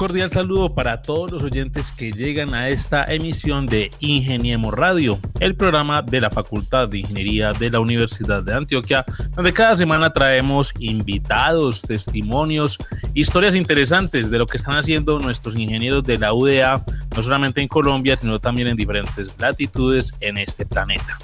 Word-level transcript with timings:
Cordial 0.00 0.30
saludo 0.30 0.74
para 0.74 1.02
todos 1.02 1.30
los 1.30 1.42
oyentes 1.42 1.92
que 1.92 2.10
llegan 2.10 2.54
a 2.54 2.70
esta 2.70 3.04
emisión 3.04 3.66
de 3.66 3.90
Ingeniemos 4.00 4.72
Radio, 4.72 5.18
el 5.40 5.56
programa 5.56 6.00
de 6.00 6.22
la 6.22 6.30
Facultad 6.30 6.88
de 6.88 7.00
Ingeniería 7.00 7.52
de 7.52 7.68
la 7.68 7.80
Universidad 7.80 8.42
de 8.42 8.54
Antioquia, 8.54 9.04
donde 9.36 9.52
cada 9.52 9.76
semana 9.76 10.10
traemos 10.10 10.72
invitados, 10.78 11.82
testimonios, 11.82 12.78
historias 13.12 13.54
interesantes 13.54 14.30
de 14.30 14.38
lo 14.38 14.46
que 14.46 14.56
están 14.56 14.76
haciendo 14.76 15.18
nuestros 15.18 15.54
ingenieros 15.54 16.02
de 16.02 16.16
la 16.16 16.32
UDA, 16.32 16.82
no 17.14 17.22
solamente 17.22 17.60
en 17.60 17.68
Colombia, 17.68 18.16
sino 18.18 18.40
también 18.40 18.68
en 18.68 18.78
diferentes 18.78 19.34
latitudes 19.38 20.14
en 20.20 20.38
este 20.38 20.64
planeta. 20.64 21.18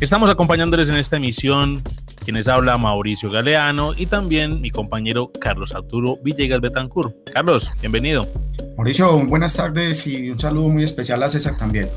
Estamos 0.00 0.28
acompañándoles 0.28 0.88
en 0.88 0.96
esta 0.96 1.18
emisión 1.18 1.80
quienes 2.22 2.48
habla 2.48 2.78
Mauricio 2.78 3.30
Galeano 3.30 3.94
y 3.96 4.06
también 4.06 4.60
mi 4.60 4.70
compañero 4.70 5.30
Carlos 5.40 5.74
Arturo 5.74 6.18
Villegas 6.22 6.60
Betancourt. 6.60 7.14
Carlos, 7.32 7.72
bienvenido. 7.80 8.28
Mauricio, 8.76 9.18
buenas 9.26 9.54
tardes 9.54 10.06
y 10.06 10.30
un 10.30 10.38
saludo 10.38 10.68
muy 10.68 10.82
especial 10.82 11.22
a 11.22 11.28
César 11.28 11.56
también. 11.56 11.90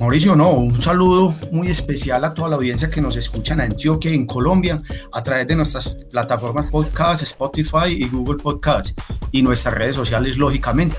Mauricio, 0.00 0.34
no, 0.36 0.50
un 0.50 0.80
saludo 0.80 1.34
muy 1.50 1.68
especial 1.68 2.24
a 2.24 2.32
toda 2.32 2.48
la 2.48 2.56
audiencia 2.56 2.90
que 2.90 3.00
nos 3.00 3.16
escucha 3.16 3.54
en 3.54 3.60
Antioquia, 3.60 4.12
en 4.12 4.26
Colombia, 4.26 4.78
a 5.12 5.22
través 5.22 5.46
de 5.46 5.56
nuestras 5.56 5.94
plataformas 6.10 6.66
podcast, 6.66 7.22
Spotify 7.22 7.88
y 7.88 8.08
Google 8.08 8.42
Podcast 8.42 8.98
y 9.32 9.42
nuestras 9.42 9.74
redes 9.74 9.94
sociales, 9.94 10.38
lógicamente. 10.38 10.96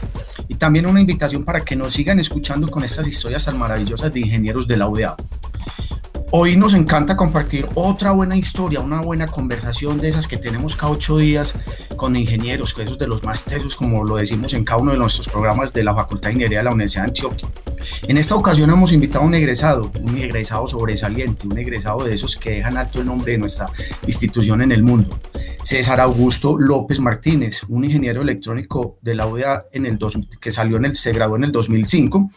Y 0.47 0.55
también 0.55 0.85
una 0.85 1.01
invitación 1.01 1.43
para 1.43 1.61
que 1.61 1.75
nos 1.75 1.93
sigan 1.93 2.19
escuchando 2.19 2.67
con 2.67 2.83
estas 2.83 3.07
historias 3.07 3.45
tan 3.45 3.57
maravillosas 3.57 4.13
de 4.13 4.19
ingenieros 4.19 4.67
de 4.67 4.77
la 4.77 4.87
UDA. 4.87 5.15
Hoy 6.31 6.57
nos 6.57 6.73
encanta 6.73 7.15
compartir 7.15 7.69
otra 7.73 8.11
buena 8.11 8.35
historia, 8.35 8.81
una 8.81 8.99
buena 8.99 9.27
conversación 9.27 9.97
de 9.97 10.09
esas 10.09 10.27
que 10.27 10.35
tenemos 10.35 10.75
cada 10.75 10.91
ocho 10.91 11.17
días 11.17 11.55
con 11.95 12.17
ingenieros, 12.17 12.73
con 12.73 12.83
esos 12.83 12.97
de 12.97 13.07
los 13.07 13.23
más 13.23 13.45
tesos, 13.45 13.77
como 13.77 14.03
lo 14.03 14.17
decimos 14.17 14.53
en 14.53 14.65
cada 14.65 14.81
uno 14.81 14.91
de 14.91 14.97
nuestros 14.97 15.29
programas 15.29 15.71
de 15.71 15.85
la 15.85 15.95
Facultad 15.95 16.27
de 16.27 16.33
Ingeniería 16.33 16.57
de 16.57 16.63
la 16.65 16.71
Universidad 16.71 17.03
de 17.03 17.07
Antioquia. 17.11 17.47
En 18.09 18.17
esta 18.17 18.35
ocasión 18.35 18.69
hemos 18.69 18.91
invitado 18.91 19.23
a 19.23 19.27
un 19.27 19.35
egresado, 19.35 19.89
un 20.01 20.17
egresado 20.17 20.67
sobresaliente, 20.67 21.47
un 21.47 21.57
egresado 21.57 22.03
de 22.03 22.13
esos 22.13 22.35
que 22.35 22.51
dejan 22.51 22.75
alto 22.75 22.99
el 22.99 23.05
nombre 23.05 23.31
de 23.31 23.37
nuestra 23.37 23.67
institución 24.05 24.61
en 24.61 24.73
el 24.73 24.83
mundo. 24.83 25.17
César 25.63 26.01
Augusto 26.01 26.57
López 26.57 26.99
Martínez, 26.99 27.63
un 27.69 27.85
ingeniero 27.85 28.21
electrónico 28.21 28.97
de 29.01 29.15
la 29.15 29.27
UDA 29.27 29.63
en 29.71 29.85
el 29.85 29.97
que 30.41 30.51
salió 30.51 30.75
en 30.75 30.85
el, 30.85 30.97
se 30.97 31.13
graduó 31.13 31.37
en 31.37 31.45
el 31.45 31.53
2005. 31.53 32.29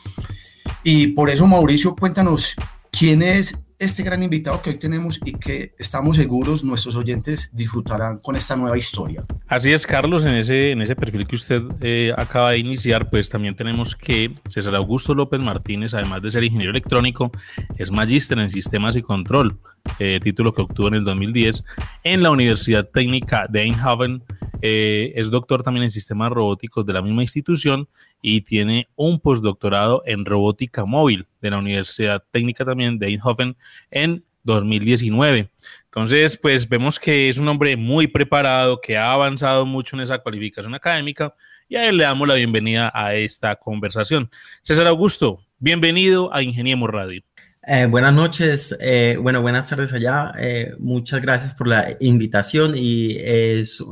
Y 0.85 1.09
por 1.09 1.29
eso, 1.29 1.45
Mauricio, 1.49 1.97
cuéntanos 1.97 2.55
quién 2.93 3.23
es 3.23 3.57
este 3.81 4.03
gran 4.03 4.23
invitado 4.23 4.61
que 4.61 4.71
hoy 4.71 4.79
tenemos 4.79 5.19
y 5.25 5.33
que 5.33 5.75
estamos 5.79 6.17
seguros 6.17 6.63
nuestros 6.63 6.95
oyentes 6.97 7.51
disfrutarán 7.53 8.19
con 8.19 8.37
esta 8.37 8.55
nueva 8.55 8.77
historia. 8.77 9.25
Así 9.49 9.73
es, 9.73 9.87
Carlos, 9.87 10.23
en 10.25 10.35
ese, 10.35 10.73
en 10.73 10.83
ese 10.83 10.95
perfil 10.95 11.27
que 11.27 11.35
usted 11.35 11.63
eh, 11.81 12.13
acaba 12.17 12.51
de 12.51 12.59
iniciar, 12.59 13.09
pues 13.09 13.31
también 13.31 13.57
tenemos 13.57 13.97
que 13.97 14.33
César 14.47 14.75
Augusto 14.75 15.15
López 15.15 15.41
Martínez, 15.41 15.95
además 15.95 16.21
de 16.21 16.31
ser 16.31 16.45
ingeniero 16.45 16.71
electrónico, 16.71 17.33
es 17.79 17.91
magíster 17.91 18.39
en 18.39 18.51
sistemas 18.51 18.97
y 18.97 19.03
control, 19.03 19.59
eh, 19.99 20.21
título 20.21 20.53
que 20.53 20.63
obtuvo 20.63 20.89
en 20.89 20.95
el 20.95 21.05
2010 21.05 21.65
en 22.05 22.23
la 22.23 22.31
Universidad 22.31 22.89
Técnica 22.89 23.47
de 23.49 23.63
Eindhoven. 23.63 24.23
Eh, 24.63 25.13
es 25.17 25.31
doctor 25.31 25.63
también 25.63 25.85
en 25.85 25.91
sistemas 25.91 26.31
robóticos 26.31 26.85
de 26.85 26.93
la 26.93 27.03
misma 27.03 27.23
institución 27.23 27.89
y 28.21 28.43
tiene 28.43 28.89
un 28.97 29.21
postdoctorado 29.21 30.03
en 30.07 30.25
robótica 30.25 30.85
móvil 30.85 31.27
de 31.41 31.51
la 31.51 31.59
Universidad 31.59 32.23
Técnica 32.31 32.65
también 32.65 32.99
de 32.99 33.09
Eindhoven 33.09 33.57
en 33.91 34.25
2019. 34.43 35.51
Entonces, 35.85 36.37
pues 36.37 36.69
vemos 36.69 36.99
que 36.99 37.29
es 37.29 37.39
un 37.39 37.49
hombre 37.49 37.77
muy 37.77 38.07
preparado, 38.07 38.81
que 38.81 38.97
ha 38.97 39.13
avanzado 39.13 39.67
mucho 39.67 39.97
en 39.97 40.03
esa 40.03 40.19
cualificación 40.19 40.75
académica 40.75 41.35
y 41.69 41.77
a 41.77 41.89
él 41.89 41.97
le 41.97 42.05
damos 42.05 42.27
la 42.27 42.35
bienvenida 42.35 42.91
a 42.95 43.15
esta 43.15 43.57
conversación. 43.57 44.31
César 44.63 44.87
Augusto, 44.87 45.41
bienvenido 45.59 46.33
a 46.35 46.43
Ingeniemos 46.43 46.91
Radio. 46.91 47.23
Eh, 47.67 47.87
buenas 47.87 48.15
noches, 48.15 48.75
eh, 48.81 49.19
bueno, 49.21 49.43
buenas 49.43 49.69
tardes 49.69 49.93
allá. 49.93 50.33
Eh, 50.39 50.73
muchas 50.79 51.21
gracias 51.21 51.55
por 51.55 51.67
la 51.67 51.89
invitación 52.01 52.73
y 52.75 53.17
es, 53.19 53.83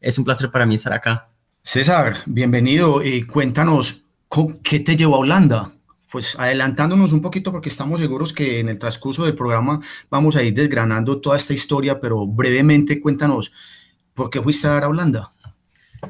es 0.00 0.18
un 0.18 0.24
placer 0.24 0.50
para 0.50 0.64
mí 0.64 0.76
estar 0.76 0.92
acá. 0.92 1.26
César, 1.62 2.16
bienvenido 2.26 3.04
y 3.04 3.22
cuéntanos, 3.24 4.02
¿qué 4.62 4.80
te 4.80 4.96
llevó 4.96 5.16
a 5.16 5.18
Holanda? 5.18 5.72
Pues 6.10 6.38
adelantándonos 6.38 7.12
un 7.12 7.20
poquito 7.20 7.52
porque 7.52 7.68
estamos 7.68 8.00
seguros 8.00 8.32
que 8.32 8.60
en 8.60 8.68
el 8.68 8.78
transcurso 8.78 9.24
del 9.24 9.34
programa 9.34 9.80
vamos 10.08 10.36
a 10.36 10.42
ir 10.42 10.54
desgranando 10.54 11.20
toda 11.20 11.36
esta 11.36 11.52
historia, 11.52 12.00
pero 12.00 12.26
brevemente 12.26 13.00
cuéntanos, 13.00 13.52
¿por 14.14 14.30
qué 14.30 14.40
fuiste 14.40 14.66
a 14.68 14.70
dar 14.70 14.84
a 14.84 14.88
Holanda? 14.88 15.32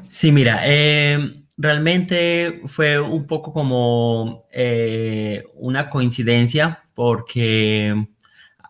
Sí, 0.07 0.31
mira, 0.31 0.61
eh, 0.65 1.40
realmente 1.57 2.61
fue 2.65 2.99
un 2.99 3.27
poco 3.27 3.53
como 3.53 4.47
eh, 4.51 5.43
una 5.55 5.89
coincidencia 5.89 6.83
porque, 6.93 8.07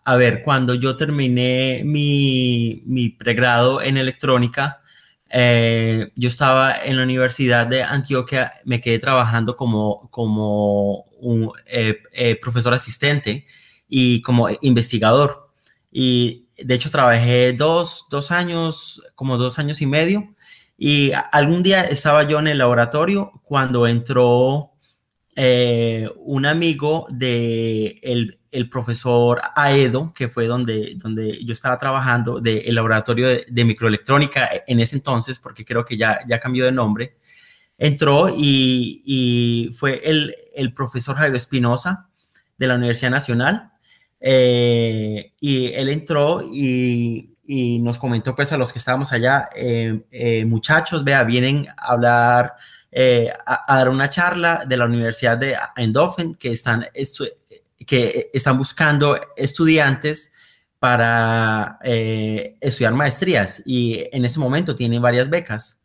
a 0.04 0.16
ver, 0.16 0.42
cuando 0.42 0.74
yo 0.74 0.96
terminé 0.96 1.82
mi, 1.84 2.82
mi 2.86 3.08
pregrado 3.10 3.82
en 3.82 3.96
electrónica, 3.96 4.82
eh, 5.30 6.12
yo 6.14 6.28
estaba 6.28 6.74
en 6.84 6.98
la 6.98 7.04
Universidad 7.04 7.66
de 7.66 7.82
Antioquia, 7.82 8.52
me 8.64 8.80
quedé 8.80 8.98
trabajando 8.98 9.56
como, 9.56 10.08
como 10.10 11.04
un 11.20 11.50
eh, 11.66 12.38
profesor 12.40 12.74
asistente 12.74 13.46
y 13.88 14.20
como 14.22 14.48
investigador. 14.60 15.50
Y 15.90 16.46
de 16.62 16.74
hecho 16.74 16.90
trabajé 16.90 17.52
dos, 17.52 18.06
dos 18.10 18.30
años, 18.30 19.02
como 19.14 19.38
dos 19.38 19.58
años 19.58 19.80
y 19.82 19.86
medio. 19.86 20.34
Y 20.84 21.12
algún 21.30 21.62
día 21.62 21.82
estaba 21.82 22.24
yo 22.24 22.40
en 22.40 22.48
el 22.48 22.58
laboratorio 22.58 23.30
cuando 23.44 23.86
entró 23.86 24.72
un 25.36 26.44
amigo 26.44 27.06
de 27.08 28.00
el, 28.50 28.68
profesor 28.68 29.40
Aedo, 29.54 30.12
que 30.12 30.28
fue 30.28 30.48
donde, 30.48 30.94
donde 30.96 31.38
yo 31.44 31.52
estaba 31.52 31.78
trabajando, 31.78 32.40
del 32.40 32.74
laboratorio 32.74 33.28
de, 33.28 33.64
microelectrónica 33.64 34.50
en 34.66 34.80
ese 34.80 34.96
entonces, 34.96 35.38
porque 35.38 35.64
creo 35.64 35.84
que 35.84 35.96
ya, 35.96 36.18
ya 36.26 36.40
cambió 36.40 36.64
de 36.64 36.72
nombre, 36.72 37.14
entró 37.78 38.28
y, 38.36 39.70
fue 39.78 40.00
el, 40.02 40.34
el, 40.52 40.74
profesor 40.74 41.14
Jairo 41.14 41.36
Espinosa 41.36 42.08
de 42.58 42.66
la 42.66 42.74
Universidad 42.74 43.12
Nacional. 43.12 43.70
Eh, 44.18 45.30
y 45.38 45.66
él 45.74 45.90
entró 45.90 46.40
y, 46.42 47.31
nos 47.44 47.98
comentó 47.98 48.34
pues 48.34 48.52
a 48.52 48.56
los 48.56 48.72
que 48.72 48.78
estábamos 48.78 49.12
allá, 49.12 49.48
eh, 49.54 50.02
eh, 50.10 50.44
muchachos, 50.44 51.04
vea, 51.04 51.24
vienen 51.24 51.68
a 51.76 51.92
hablar, 51.92 52.54
a, 53.46 53.76
dar 53.76 53.88
una 53.88 54.08
charla 54.08 54.64
de 54.66 54.76
la 54.76 54.84
Universidad 54.84 55.38
de 55.38 55.56
Eindhoven, 55.76 56.34
que 56.34 56.52
están 56.52 56.86
que 57.86 58.30
están 58.32 58.58
buscando 58.58 59.18
estudiantes 59.36 60.32
para 60.82 61.78
eh, 61.84 62.56
estudiar 62.60 62.92
maestrías 62.92 63.62
y 63.64 64.04
en 64.10 64.24
ese 64.24 64.40
momento 64.40 64.74
tienen 64.74 65.00
varias 65.00 65.30
becas. 65.30 65.78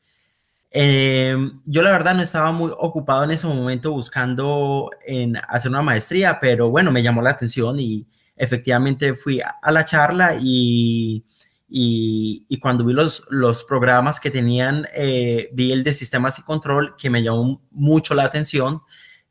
Em, 0.71 1.53
yo 1.65 1.83
la 1.83 1.91
verdad 1.91 2.15
no 2.15 2.23
estaba 2.23 2.51
muy 2.51 2.71
ocupado 2.75 3.23
en 3.23 3.29
ese 3.29 3.45
momento 3.45 3.91
buscando 3.91 4.89
en 5.05 5.37
hacer 5.47 5.69
una 5.69 5.83
maestría, 5.83 6.39
pero 6.39 6.71
bueno, 6.71 6.91
me 6.91 7.03
llamó 7.03 7.21
la 7.21 7.29
atención 7.29 7.79
y 7.79 8.07
efectivamente 8.35 9.13
fui 9.13 9.39
a, 9.39 9.71
la 9.71 9.85
charla 9.85 10.35
y, 10.41 11.23
y, 11.69 12.57
cuando 12.59 12.85
vi 12.85 12.93
los, 12.93 13.25
los 13.29 13.63
programas 13.63 14.19
que 14.19 14.31
tenían, 14.31 14.87
eh, 14.93 15.49
vi 15.53 15.71
el 15.71 15.83
de 15.83 15.93
sistemas 15.93 16.39
y 16.39 16.43
control 16.43 16.95
que 16.97 17.09
me 17.09 17.21
llamó 17.23 17.61
mucho 17.71 18.13
la 18.15 18.23
atención 18.23 18.81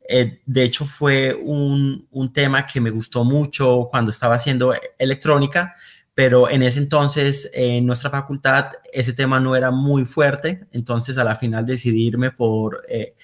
eh, 0.07 0.41
de 0.45 0.63
hecho, 0.63 0.85
fue 0.85 1.33
un, 1.35 2.07
tema 2.33 2.65
que 2.65 2.79
me 2.79 2.91
gustó 2.91 3.23
mucho 3.23 3.87
cuando 3.89 4.11
estaba 4.11 4.35
haciendo 4.35 4.73
electrónica, 4.97 5.75
pero 6.13 6.49
en 6.49 6.63
ese 6.63 6.79
entonces 6.79 7.49
en 7.53 7.85
nuestra 7.85 8.09
facultad 8.09 8.69
ese 8.93 9.13
tema 9.13 9.39
no 9.39 9.55
era 9.55 9.71
muy 9.71 10.05
fuerte, 10.05 10.67
entonces 10.71 11.17
a 11.17 11.23
la 11.23 11.35
final 11.35 11.65
decidí 11.65 12.07
irme 12.07 12.31
por, 12.31 12.85
eh, 12.89 13.15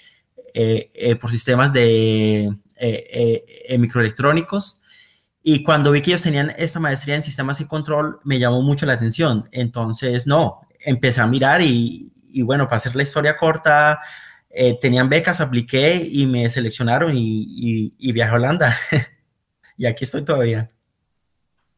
por 1.20 1.32
sistemas 1.32 1.72
de 1.74 2.54
microelectrónicos. 3.78 4.82
Y 5.44 5.62
cuando 5.62 5.92
vi 5.92 6.02
que 6.02 6.12
ellos 6.12 6.22
tenían 6.22 6.54
esta 6.58 6.80
maestría 6.80 7.16
en 7.16 7.24
sistemas 7.24 7.60
y 7.60 7.66
control, 7.66 8.20
me 8.24 8.40
llamó 8.40 8.62
mucho 8.62 8.86
la 8.86 8.94
atención. 8.94 9.50
Entonces, 9.52 10.26
no, 10.26 10.62
empecé 10.80 11.20
a 11.20 11.28
mirar 11.28 11.62
y, 11.62 12.14
y 12.32 12.42
bueno, 12.42 12.66
para 12.66 12.78
hacer 12.78 12.96
la 12.96 13.04
historia 13.04 13.36
corta, 13.36 14.00
eh, 14.56 14.78
tenían 14.80 15.10
becas, 15.10 15.42
apliqué 15.42 16.00
y 16.12 16.28
me 16.28 16.48
seleccionaron 16.48 17.16
y, 17.16 17.94
y, 17.98 18.12
viajé 18.12 18.32
a 18.32 18.36
Holanda. 18.36 18.76
y 19.78 19.88
aquí 19.88 20.04
estoy 20.04 20.24
todavía. 20.24 20.70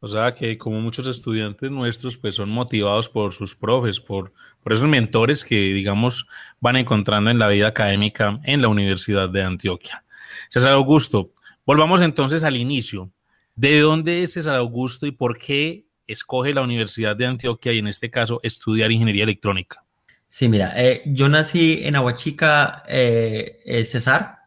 O 0.01 0.07
sea 0.09 0.33
que 0.33 0.57
como 0.57 0.81
muchos 0.81 1.07
estudiantes 1.07 1.71
nuestros 1.71 2.17
pues 2.17 2.35
son 2.35 2.49
motivados 2.49 3.07
por 3.07 3.33
sus 3.33 3.55
profes, 3.55 3.99
por, 4.01 4.33
por 4.61 4.73
esos 4.73 4.87
mentores 4.87 5.45
que 5.45 5.55
digamos 5.55 6.27
van 6.59 6.75
encontrando 6.75 7.31
en 7.31 7.39
la 7.39 7.47
vida 7.47 7.67
académica 7.67 8.39
en 8.43 8.61
la 8.61 8.67
Universidad 8.67 9.29
de 9.29 9.43
Antioquia. 9.43 10.03
César 10.49 10.73
Augusto, 10.73 11.31
volvamos 11.65 12.01
entonces 12.01 12.43
al 12.43 12.57
inicio. 12.57 13.09
¿De 13.55 13.79
dónde 13.79 14.23
es 14.23 14.33
César 14.33 14.55
Augusto 14.55 15.05
y 15.05 15.11
por 15.11 15.37
qué 15.37 15.85
escoge 16.07 16.53
la 16.53 16.61
Universidad 16.61 17.15
de 17.15 17.25
Antioquia 17.25 17.71
y 17.71 17.77
en 17.77 17.87
este 17.87 18.11
caso 18.11 18.41
estudiar 18.43 18.91
ingeniería 18.91 19.23
electrónica? 19.23 19.85
Sí, 20.27 20.49
mira, 20.49 20.73
eh, 20.75 21.03
yo 21.05 21.29
nací 21.29 21.79
en 21.83 21.95
Aguachica, 21.95 22.83
eh, 22.89 23.61
eh, 23.65 23.85
César. 23.85 24.39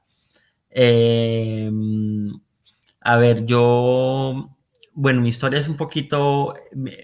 a 3.01 3.17
ver, 3.17 3.47
yo, 3.47 4.55
bueno, 4.93 5.23
mi 5.23 5.31
historia 5.31 5.59
es 5.59 5.69
un 5.69 5.77
poquito, 5.77 6.55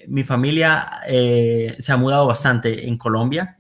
mi, 0.07 0.25
familia 0.25 0.87
se 1.07 1.93
ha 1.93 1.97
mudado 1.97 2.27
bastante 2.27 2.87
en 2.87 2.99
Colombia. 2.99 3.57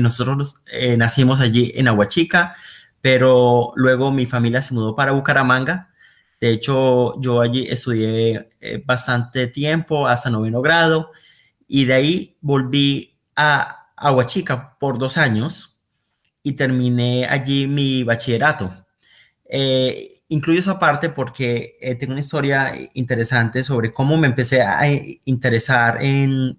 nosotros 0.00 0.56
nacimos 0.96 1.40
allí 1.40 1.72
en 1.76 1.86
Aguachica, 1.86 2.56
pero 3.00 3.70
luego 3.76 4.10
mi 4.10 4.26
familia 4.26 4.62
se 4.62 4.74
mudó 4.74 4.96
para 4.96 5.12
Bucaramanga. 5.12 5.89
De 6.40 6.50
hecho, 6.50 7.20
yo 7.20 7.40
allí 7.40 7.66
estudié 7.68 8.48
bastante 8.86 9.46
tiempo, 9.46 10.06
hasta 10.06 10.30
noveno 10.30 10.62
grado, 10.62 11.12
y 11.68 11.84
de 11.84 11.94
ahí 11.94 12.36
volví 12.40 13.18
a 13.36 13.88
Aguachica 13.96 14.76
por 14.78 14.98
dos 14.98 15.18
años 15.18 15.78
y 16.42 16.52
terminé 16.52 17.26
allí 17.26 17.66
mi 17.66 18.02
bachillerato. 18.02 18.70
Eh, 19.52 20.08
incluyo 20.28 20.60
esa 20.60 20.78
parte 20.78 21.10
porque 21.10 21.76
eh, 21.80 21.96
tengo 21.96 22.12
una 22.12 22.20
historia 22.20 22.72
interesante 22.94 23.64
sobre 23.64 23.92
cómo 23.92 24.16
me 24.16 24.28
empecé 24.28 24.62
a 24.62 24.80
interesar 25.24 25.98
en, 26.02 26.56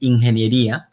ingeniería. 0.00 0.88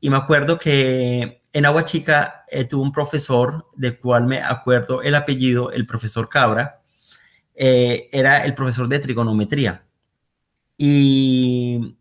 Y 0.00 0.10
me 0.10 0.16
acuerdo 0.16 0.58
que 0.58 1.42
en 1.52 1.66
Aguachica 1.66 2.44
eh, 2.50 2.64
tuve 2.64 2.82
un 2.82 2.92
profesor 2.92 3.66
del 3.76 3.98
cual 3.98 4.26
me 4.26 4.40
acuerdo 4.40 5.02
el 5.02 5.14
apellido, 5.14 5.70
el 5.72 5.86
profesor 5.86 6.28
Cabra, 6.28 6.81
era 7.54 8.44
el 8.44 8.54
profesor 8.54 8.88
de 8.88 8.98
trigonometría. 8.98 9.84
Y 10.76 11.96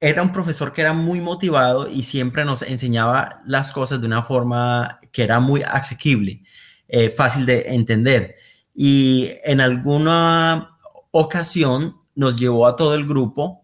era 0.00 0.22
un 0.22 0.32
profesor 0.32 0.72
que 0.72 0.82
era 0.82 0.92
muy 0.92 1.20
motivado 1.20 1.88
y 1.88 2.02
siempre 2.02 2.44
nos 2.44 2.62
enseñaba 2.62 3.42
las 3.46 3.72
cosas 3.72 4.00
de 4.00 4.06
una 4.06 4.22
forma 4.22 4.98
que 5.10 5.24
era 5.24 5.40
muy 5.40 5.62
asequible, 5.62 6.42
eh, 6.88 7.10
fácil 7.10 7.46
de 7.46 7.62
entender. 7.74 8.36
Y 8.74 9.30
en 9.44 9.60
alguna 9.60 10.76
ocasión 11.10 11.96
nos 12.14 12.36
llevó 12.36 12.66
a 12.66 12.76
todo 12.76 12.94
el 12.94 13.06
grupo 13.06 13.62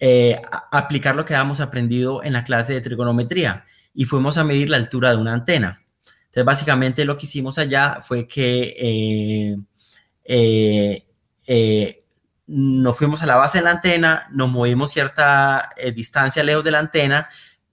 eh, 0.00 0.40
a 0.50 0.78
aplicar 0.78 1.14
lo 1.16 1.24
que 1.24 1.34
habíamos 1.34 1.60
aprendido 1.60 2.22
en 2.22 2.32
la 2.32 2.44
clase 2.44 2.74
de 2.74 2.80
trigonometría 2.80 3.64
y 3.94 4.04
fuimos 4.04 4.36
a 4.36 4.44
medir 4.44 4.70
la 4.70 4.76
altura 4.76 5.10
de 5.10 5.16
una 5.16 5.32
antena. 5.32 5.82
Entonces, 6.26 6.44
básicamente 6.44 7.04
lo 7.04 7.16
que 7.16 7.26
hicimos 7.26 7.56
allá 7.58 7.98
fue 8.02 8.26
que 8.26 8.74
eh, 8.78 9.56
nos 12.48 12.96
fuimos 12.96 13.22
a 13.22 13.26
la 13.26 13.36
base 13.36 13.58
de 13.58 13.64
la 13.64 13.72
antena, 13.72 14.26
nos 14.30 14.48
movimos 14.48 14.90
cierta 14.90 15.68
eh, 15.76 15.92
distancia 15.92 16.42
lejos 16.42 16.64
de 16.64 16.70
la 16.70 16.78
antena, 16.78 17.28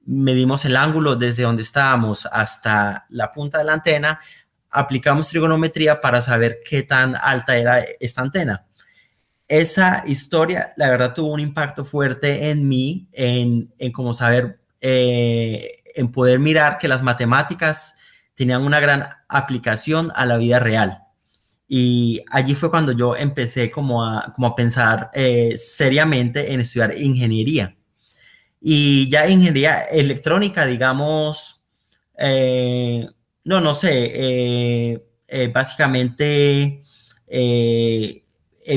medimos 0.05 0.65
el 0.65 0.75
ángulo 0.75 1.15
desde 1.15 1.43
donde 1.43 1.63
estábamos 1.63 2.25
hasta 2.25 3.05
la 3.09 3.31
punta 3.31 3.59
de 3.59 3.63
la 3.63 3.73
antena, 3.73 4.19
aplicamos 4.69 5.29
trigonometría 5.29 6.01
para 6.01 6.21
saber 6.21 6.59
qué 6.69 6.83
tan 6.83 7.15
alta 7.15 7.57
era 7.57 7.85
esta 8.01 8.21
antena. 8.21 8.65
Esa 9.47 10.03
historia, 10.05 10.73
la 10.75 10.89
verdad, 10.89 11.13
tuvo 11.13 11.31
un 11.31 11.39
impacto 11.39 11.85
fuerte 11.85 12.49
en 12.49 12.67
mí, 12.67 13.07
en, 13.13 13.73
en 13.77 14.13
saber, 14.13 14.59
eh, 14.81 15.83
en 15.95 16.11
poder 16.11 16.39
mirar 16.39 16.77
que 16.79 16.89
las 16.89 17.01
matemáticas 17.01 17.95
tenían 18.33 18.63
una 18.63 18.81
gran 18.81 19.07
aplicación 19.29 20.11
a 20.15 20.25
la 20.25 20.35
vida 20.37 20.59
real. 20.59 21.04
Y 21.67 22.21
allí 22.29 22.53
fue 22.53 22.69
cuando 22.69 22.91
yo 22.91 23.15
empecé 23.15 23.71
como 23.71 24.03
a, 24.03 24.31
como 24.33 24.47
a 24.47 24.55
pensar 24.55 25.09
eh, 25.13 25.55
seriamente 25.57 26.53
en 26.53 26.59
estudiar 26.59 26.97
ingeniería. 26.97 27.75
Y 28.61 29.09
ya 29.09 29.27
ingeniería 29.27 29.83
electrónica, 29.83 30.65
digamos, 30.65 31.63
eh, 32.17 33.07
no, 33.43 33.61
no 33.61 33.73
sé, 33.73 33.91
eh, 33.91 35.51
básicamente 35.53 36.83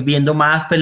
viendo 0.02 0.34
más, 0.34 0.64
pues, 0.68 0.80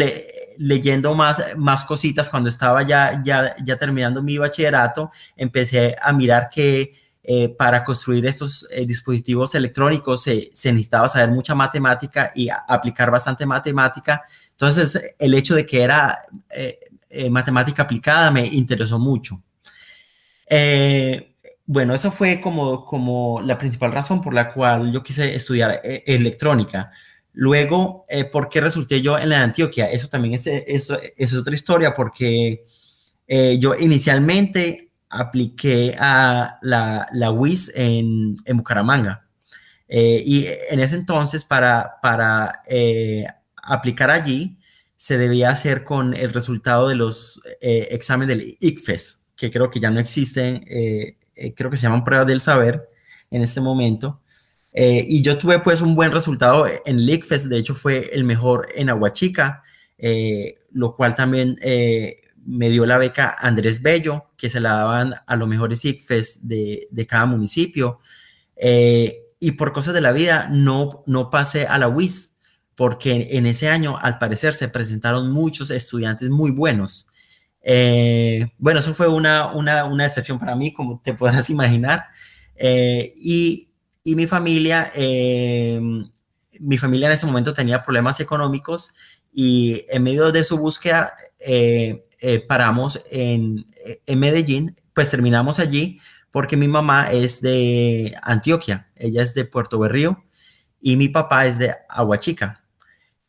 leyendo 0.59 1.14
más, 1.14 1.56
más 1.56 1.85
cositas 1.85 2.29
cuando 2.29 2.49
estaba 2.49 2.82
ya, 2.82 3.20
ya, 3.23 3.55
ya 3.64 3.76
terminando 3.76 4.23
mi 4.23 4.38
bachillerato, 4.38 5.11
empecé 5.37 5.94
a 6.00 6.12
mirar 6.12 6.49
que 6.49 6.93
eh, 7.28 7.49
para 7.49 7.82
construir 7.82 8.25
estos 8.25 8.69
eh, 8.70 8.87
dispositivos 8.87 9.56
electrónicos 9.56 10.23
se, 10.23 10.49
necesitaba 10.52 11.08
saber 11.08 11.32
mucha 11.32 11.56
matemática 11.56 12.31
y 12.37 12.49
aplicar 12.69 13.11
bastante 13.11 13.44
matemática. 13.44 14.23
Entonces, 14.52 15.17
el 15.19 15.34
hecho 15.34 15.56
de 15.56 15.67
que 15.67 15.82
era 15.82 16.23
eh, 16.50 17.28
matemática 17.28 17.82
aplicada 17.82 18.31
me 18.31 18.46
interesó 18.46 19.00
mucho. 19.00 19.43
bueno, 21.67 21.94
eso 21.94 22.12
fue 22.12 22.40
como, 22.40 22.84
como 22.84 23.43
la 23.43 23.58
principal 23.58 23.90
razón 23.90 24.23
por 24.23 24.32
la 24.32 24.46
cual 24.49 24.93
yo 24.93 25.02
quise 25.02 25.34
estudiar 25.34 25.81
electrónica. 25.82 26.93
Luego, 27.32 28.05
¿por 28.31 28.49
qué 28.49 28.61
resulté 28.61 29.02
yo 29.02 29.19
en 29.19 29.31
la 29.31 29.43
Antioquia? 29.43 29.90
Eso 29.90 30.06
también 30.06 30.34
es, 30.34 30.46
es 30.46 31.34
otra 31.34 31.55
historia 31.55 31.93
porque 31.93 32.64
yo 33.58 33.75
inicialmente 33.75 34.86
apliqué 35.17 35.97
a 35.99 36.59
la, 36.63 37.09
la 37.13 37.31
WIS 37.31 37.73
en, 37.75 38.37
en 38.45 38.57
Bucaramanga. 38.57 39.27
Eh, 39.89 40.23
y 40.25 40.47
en 40.71 40.81
ese 40.81 40.97
entonces, 40.97 41.45
para, 41.45 41.97
para 42.03 42.63
eh, 42.67 43.27
aplicar 43.63 44.11
allí, 44.11 44.59
se 44.97 45.19
debía 45.19 45.51
hacer 45.51 45.85
con 45.85 46.15
el 46.15 46.33
resultado 46.33 46.89
de 46.89 46.97
los 46.97 47.41
eh, 47.61 47.89
exámenes 47.91 48.37
del 48.37 48.57
ICFES, 48.61 49.27
que 49.37 49.51
creo 49.51 49.71
que 49.71 49.81
ya 49.81 49.91
no 49.91 50.01
existen, 50.01 50.65
creo 51.55 51.71
que 51.71 51.77
se 51.77 51.83
llaman 51.83 52.03
pruebas 52.03 52.27
del 52.27 52.41
saber 52.41 52.89
en 53.31 53.43
este 53.43 53.61
momento. 53.61 54.23
y 54.73 55.23
yo 55.23 55.37
tuve 55.39 55.59
pues 55.61 55.83
un 55.83 55.95
buen 55.95 56.12
resultado 56.12 56.67
en 56.67 56.99
el 56.99 57.11
ICFES, 57.11 57.51
de 57.51 57.59
hecho 57.59 57.75
fue 57.75 58.11
el 58.15 58.25
mejor 58.25 58.69
en 58.75 58.89
Aguachica, 58.89 59.62
lo 60.73 60.95
cual 60.95 61.14
también 61.14 61.59
me 62.47 62.71
dio 62.71 62.87
la 62.87 62.97
beca 62.97 63.35
Andrés 63.38 63.83
Bello, 63.83 64.31
que 64.37 64.49
se 64.49 64.61
la 64.61 64.75
daban 64.75 65.15
a 65.26 65.37
los 65.37 65.49
mejores 65.49 65.85
ICFES 65.85 66.47
de, 66.47 66.87
de 66.91 67.07
cada 67.07 67.26
municipio. 67.26 67.99
Eh, 68.57 69.23
y 69.38 69.53
por 69.53 69.73
cosas 69.73 69.95
de 69.95 70.00
la 70.00 70.12
vida 70.12 70.49
no, 70.50 71.03
no 71.07 71.29
pasé 71.29 71.67
a 71.67 71.76
la 71.79 71.88
WIS, 71.88 72.38
porque 72.75 73.29
en 73.33 73.47
ese 73.47 73.69
año, 73.69 73.99
al 74.00 74.19
parecer, 74.19 74.55
se 74.55 74.69
presentaron 74.69 75.31
muchos 75.31 75.71
estudiantes 75.71 76.31
muy 76.31 76.50
buenos. 76.50 77.09
Eh, 77.62 78.49
bueno, 78.59 78.81
eso 78.81 78.95
fue 78.95 79.09
una, 79.09 79.49
una, 79.53 79.85
una, 79.85 80.07
excepción 80.07 80.38
para 80.38 80.55
mí, 80.55 80.73
como 80.73 81.00
te 81.03 81.15
podrás 81.15 81.50
imaginar. 81.50 82.07
Eh, 82.55 83.12
y, 83.17 83.71
y, 84.05 84.15
mi 84.15 84.26
familia, 84.26 84.93
mi 86.61 86.79
familia 86.79 87.09
en 87.09 87.12
ese 87.12 87.26
momento 87.26 87.53
tenía 87.53 87.83
problemas 87.83 88.21
económicos 88.21 88.95
y 89.33 89.85
en 89.88 90.05
medio 90.05 90.31
de 90.33 90.45
su 90.45 90.57
búsqueda 90.59 91.12
paramos 92.49 93.02
en, 93.11 93.66
en, 94.06 94.18
Medellín, 94.18 94.75
pues 94.94 95.11
terminamos 95.11 95.58
allí 95.58 95.99
porque 96.30 96.56
mi 96.56 96.68
mamá 96.68 97.11
es 97.11 97.40
de 97.40 98.16
Antioquia, 98.23 98.88
ella 98.96 99.23
es 99.23 99.35
de 99.35 99.44
Puerto 99.44 99.78
Berrío 99.78 100.25
y 100.80 100.96
mi 100.96 101.08
papá 101.08 101.46
es 101.46 101.58
de 101.58 101.75
Aguachica. 101.88 102.62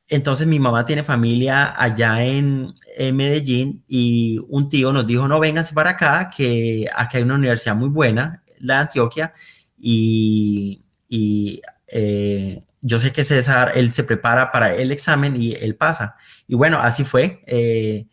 Entonces 0.10 0.48
mi 0.48 0.60
mamá 0.60 0.86
tiene 0.86 1.04
familia 1.04 1.74
allá 1.82 2.24
en, 2.24 2.74
en 2.98 3.16
Medellín 3.16 3.84
y 3.88 4.40
un 4.48 4.70
tío 4.70 4.94
nos 4.94 5.06
dijo, 5.06 5.28
no 5.28 5.40
vengas 5.40 5.72
para 5.72 5.92
acá, 5.92 6.30
que 6.36 6.88
aquí 6.96 7.18
hay 7.18 7.24
una 7.24 7.36
universidad 7.36 7.76
muy 7.76 7.90
buena, 7.90 8.42
la 8.60 8.76
de 8.76 8.80
Antioquia, 8.82 9.34
y, 9.78 10.86
y 11.10 11.62
eh, 11.88 12.64
yo 12.82 13.00
sé 13.00 13.12
que 13.12 13.24
César, 13.24 13.74
él 13.76 13.92
se 13.94 14.04
prepara 14.04 14.52
para 14.52 14.74
el 14.76 14.92
examen 14.92 15.42
y 15.42 15.54
él 15.54 15.76
pasa. 15.76 16.16
Y 16.48 16.56
bueno, 16.56 16.80
así 16.80 17.04
fue. 17.04 17.44
Eh, 17.48 18.08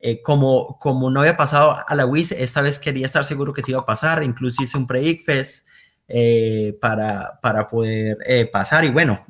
eh, 0.00 0.22
como, 0.22 0.78
como 0.78 1.10
no 1.10 1.20
había 1.20 1.36
pasado 1.36 1.76
a 1.86 1.94
la 1.94 2.06
WIS, 2.06 2.32
esta 2.32 2.62
vez 2.62 2.78
quería 2.78 3.06
estar 3.06 3.24
seguro 3.24 3.52
que 3.52 3.62
se 3.62 3.72
iba 3.72 3.80
a 3.80 3.86
pasar, 3.86 4.22
incluso 4.22 4.62
hice 4.62 4.78
un 4.78 4.86
pre-ICFES 4.86 5.66
eh, 6.08 6.76
para, 6.80 7.38
para, 7.42 7.66
poder 7.66 8.18
eh, 8.26 8.46
pasar 8.46 8.84
y 8.84 8.90
bueno, 8.90 9.24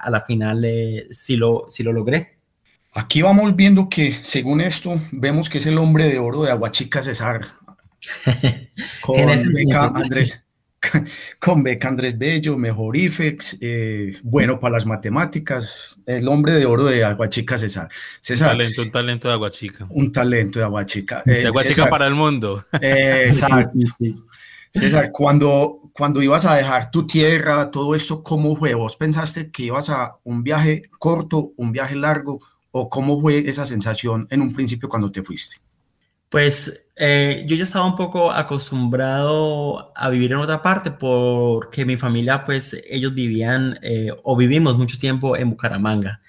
a 0.00 0.10
la 0.10 0.20
final 0.20 0.64
sí, 1.10 1.36
lo, 1.36 1.66
sí 1.68 1.82
lo 1.82 1.92
logré. 1.92 2.38
Aquí 2.92 3.20
vamos 3.20 3.54
viendo 3.56 3.88
que 3.88 4.12
según 4.12 4.60
esto 4.60 4.98
vemos 5.12 5.50
que 5.50 5.58
es 5.58 5.66
el 5.66 5.76
hombre 5.76 6.04
de 6.04 6.18
oro 6.18 6.44
de 6.44 6.50
Aguachica 6.50 7.02
César. 7.02 7.44
con 9.02 9.16
Andrés 9.18 10.45
con 11.40 11.62
beca 11.62 11.88
Andrés 11.88 12.16
Bello, 12.18 12.56
mejor 12.56 12.96
IFEX, 12.96 13.58
eh, 13.60 14.12
bueno 14.22 14.58
para 14.58 14.74
las 14.74 14.86
matemáticas, 14.86 15.98
el 16.06 16.28
hombre 16.28 16.52
de 16.52 16.66
oro 16.66 16.84
de 16.84 17.04
Aguachica, 17.04 17.58
César. 17.58 17.88
César 18.20 18.52
un, 18.52 18.58
talento, 18.58 18.82
un 18.82 18.90
talento 18.90 19.28
de 19.28 19.34
Aguachica. 19.34 19.86
Un 19.90 20.12
talento 20.12 20.58
de 20.58 20.64
Aguachica. 20.64 21.22
de 21.24 21.42
eh, 21.42 21.46
Aguachica 21.46 21.88
para 21.88 22.06
el 22.06 22.14
mundo. 22.14 22.64
exacto. 22.80 23.78
César, 24.72 25.10
cuando, 25.10 25.90
cuando 25.92 26.22
ibas 26.22 26.44
a 26.44 26.56
dejar 26.56 26.90
tu 26.90 27.06
tierra, 27.06 27.70
todo 27.70 27.94
esto, 27.94 28.22
¿cómo 28.22 28.56
fue? 28.56 28.74
¿Vos 28.74 28.96
pensaste 28.96 29.50
que 29.50 29.64
ibas 29.64 29.88
a 29.88 30.16
un 30.24 30.42
viaje 30.42 30.82
corto, 30.98 31.52
un 31.56 31.72
viaje 31.72 31.96
largo? 31.96 32.40
¿O 32.72 32.90
cómo 32.90 33.18
fue 33.20 33.48
esa 33.48 33.64
sensación 33.64 34.26
en 34.30 34.42
un 34.42 34.52
principio 34.54 34.88
cuando 34.88 35.10
te 35.10 35.22
fuiste? 35.22 35.56
Pues 36.28 36.90
eh, 36.96 37.44
yo 37.46 37.56
ya 37.56 37.64
estaba 37.64 37.86
un 37.86 37.94
poco 37.94 38.32
acostumbrado 38.32 39.92
a 39.94 40.08
vivir 40.08 40.32
en 40.32 40.38
otra 40.38 40.62
parte 40.62 40.90
porque 40.90 41.84
mi 41.84 41.96
familia, 41.96 42.42
pues 42.44 42.82
ellos 42.88 43.14
vivían 43.14 43.78
eh, 43.82 44.08
o 44.22 44.36
vivimos 44.36 44.76
mucho 44.76 44.98
tiempo 44.98 45.36
en 45.36 45.50
Bucaramanga. 45.50 46.20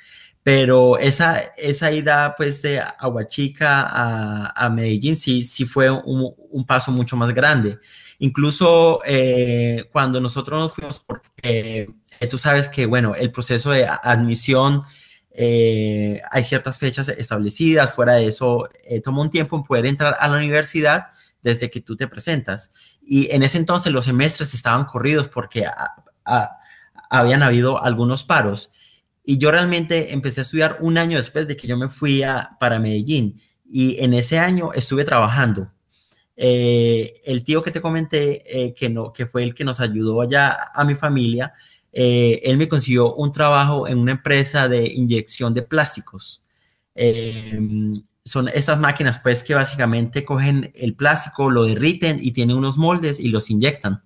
Pero 0.43 0.97
esa, 0.97 1.39
esa 1.57 1.91
ida 1.91 2.35
pues 2.35 2.61
de 2.61 2.79
Aguachica 2.79 3.81
a, 3.81 4.65
a 4.65 4.69
Medellín 4.69 5.17
sí, 5.17 5.43
sí 5.43 5.65
fue 5.65 5.89
un, 5.91 6.65
paso 6.65 6.91
mucho 6.91 7.17
más 7.17 7.33
grande. 7.33 7.79
Incluso 8.19 9.01
eh, 9.05 9.89
cuando 9.91 10.21
nosotros 10.21 10.59
nos 10.59 10.73
fuimos, 10.73 10.99
porque 11.01 11.89
tú 12.29 12.37
sabes 12.37 12.69
que, 12.69 12.85
bueno, 12.85 13.15
el 13.15 13.31
proceso 13.31 13.71
de 13.71 13.85
admisión, 13.87 14.83
eh, 15.39 16.19
hay 16.31 16.43
ciertas 16.43 16.79
fechas 16.79 17.09
establecidas, 17.09 17.93
fuera 17.93 18.15
de 18.15 18.25
eso, 18.25 18.67
eh, 18.83 19.01
toma 19.01 19.21
un 19.21 19.29
tiempo 19.29 19.55
en 19.55 19.63
poder 19.63 19.85
entrar 19.85 20.17
a 20.19 20.27
la 20.27 20.37
universidad 20.37 21.09
desde 21.43 21.69
que 21.69 21.79
tú 21.79 21.95
te 21.95 22.07
presentas. 22.07 22.97
Y 23.05 23.29
en 23.29 23.43
ese 23.43 23.59
entonces 23.59 23.93
los 23.93 24.05
semestres 24.05 24.55
estaban 24.55 24.85
corridos 24.85 25.29
porque 25.29 25.67
habían 27.11 27.43
habido 27.43 27.83
algunos 27.83 28.23
paros. 28.23 28.71
Y 29.23 29.37
yo 29.37 29.51
realmente 29.51 30.11
empecé 30.11 30.41
a 30.41 30.43
estudiar 30.43 30.77
un 30.79 30.97
año 30.97 31.17
después 31.17 31.47
de 31.47 31.55
que 31.55 31.67
yo 31.67 31.77
me 31.77 31.87
fui 31.87 32.23
a, 32.23 32.57
para 32.59 32.79
Medellín. 32.79 33.39
Y 33.69 34.03
en 34.03 34.15
ese 34.15 34.39
año 34.39 34.73
estuve 34.73 35.05
trabajando. 35.05 35.71
Eh, 36.35 37.21
el 37.25 37.43
tío 37.43 37.61
que 37.61 37.69
te 37.69 37.79
comenté, 37.79 38.43
eh, 38.47 38.73
que, 38.73 38.89
no, 38.89 39.13
que 39.13 39.27
fue 39.27 39.43
el 39.43 39.53
que 39.53 39.65
nos 39.65 39.79
ayudó 39.81 40.21
allá 40.21 40.71
a 40.73 40.83
mi 40.83 40.95
familia, 40.95 41.53
eh, 41.93 42.41
él 42.43 42.57
me 42.57 42.67
consiguió 42.67 43.13
un 43.15 43.31
trabajo 43.31 43.87
en 43.87 43.97
una 43.97 44.11
empresa 44.11 44.67
de 44.67 44.87
inyección 44.87 45.53
de 45.53 45.63
plásticos. 45.63 46.43
son 48.23 48.47
esas 48.49 48.79
máquinas, 48.79 49.19
pues, 49.19 49.43
que 49.43 49.55
básicamente 49.55 50.25
cogen 50.25 50.71
el 50.75 50.95
plástico, 50.95 51.49
lo 51.49 51.63
derriten 51.65 52.17
y 52.21 52.31
tienen 52.31 52.57
unos 52.57 52.77
moldes 52.77 53.19
y 53.19 53.29
los 53.29 53.49
inyectan. 53.49 54.01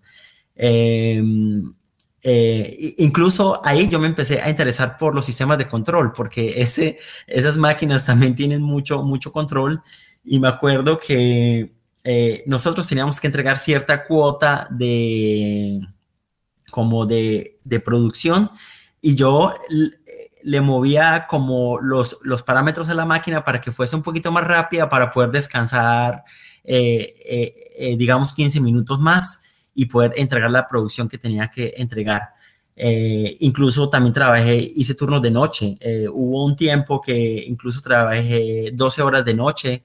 incluso 2.97 3.61
ahí 3.65 3.89
yo 3.89 3.99
me 3.99 4.07
empecé 4.07 4.41
a 4.41 4.49
interesar 4.49 4.97
por 4.97 5.15
los 5.15 5.25
sistemas 5.25 5.57
de 5.57 5.67
control, 5.67 6.11
porque 6.13 6.61
ese, 6.61 6.99
esas 7.27 7.57
máquinas 7.57 8.05
también 8.05 8.35
tienen 8.35 8.61
mucho, 8.61 9.03
mucho 9.03 9.31
control. 9.31 9.81
Y 10.23 10.39
me 10.39 10.47
acuerdo 10.47 10.99
que 10.99 11.73
eh, 12.03 12.43
nosotros 12.47 12.87
teníamos 12.87 13.19
que 13.19 13.27
entregar 13.27 13.57
cierta 13.57 14.03
cuota 14.03 14.67
de 14.71 15.79
como 16.71 17.05
de, 17.05 17.59
producción 17.85 18.49
y 19.01 19.15
yo 19.15 19.53
le 20.43 20.61
movía 20.61 21.27
como 21.29 21.79
los, 21.79 22.17
los 22.23 22.41
parámetros 22.41 22.87
de 22.87 22.95
la 22.95 23.05
máquina 23.05 23.43
para 23.43 23.61
que 23.61 23.71
fuese 23.71 23.95
un 23.95 24.01
poquito 24.01 24.31
más 24.31 24.45
rápida 24.45 24.89
para 24.89 25.11
poder 25.11 25.29
descansar, 25.29 26.23
eh, 26.63 27.13
eh, 27.77 27.95
digamos, 27.97 28.33
15 28.33 28.59
minutos 28.59 28.99
más 28.99 29.69
y 29.75 29.85
poder 29.85 30.13
entregar 30.15 30.49
la 30.49 30.67
producción 30.67 31.07
que 31.07 31.17
tenía 31.17 31.49
que 31.49 31.73
entregar. 31.77 32.33
incluso 33.39 33.89
también 33.89 34.13
trabajé, 34.13 34.57
hice 34.57 34.95
turnos 34.95 35.21
de 35.21 35.31
noche. 35.31 35.77
hubo 36.11 36.45
un 36.45 36.55
tiempo 36.55 36.99
que 36.99 37.45
incluso 37.47 37.81
trabajé 37.81 38.71
12 38.73 39.01
horas 39.03 39.23
de 39.25 39.33
noche. 39.35 39.83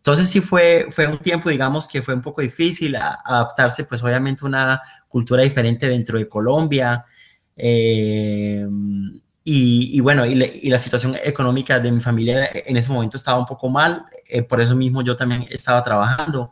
Entonces 0.00 0.30
sí 0.30 0.40
fue, 0.40 0.86
fue 0.90 1.06
un 1.06 1.18
tiempo, 1.18 1.50
digamos, 1.50 1.86
que 1.86 2.00
fue 2.00 2.14
un 2.14 2.22
poco 2.22 2.40
difícil 2.40 2.96
adaptarse, 2.96 3.84
pues 3.84 4.02
obviamente 4.02 4.46
una 4.46 4.80
cultura 5.08 5.42
diferente 5.42 5.88
dentro 5.90 6.18
de 6.18 6.26
Colombia. 6.26 7.04
Eh, 7.54 8.66
y, 9.44 10.00
bueno, 10.00 10.24
y, 10.24 10.36
la 10.70 10.78
situación 10.78 11.16
económica 11.22 11.80
de 11.80 11.92
mi 11.92 12.00
familia 12.00 12.48
en 12.52 12.76
ese 12.78 12.90
momento 12.90 13.18
estaba 13.18 13.38
un 13.38 13.44
poco 13.44 13.68
mal, 13.68 14.04
eh, 14.26 14.42
por 14.42 14.60
eso 14.60 14.74
mismo 14.74 15.02
yo 15.02 15.16
también 15.16 15.46
estaba 15.50 15.82
trabajando. 15.84 16.50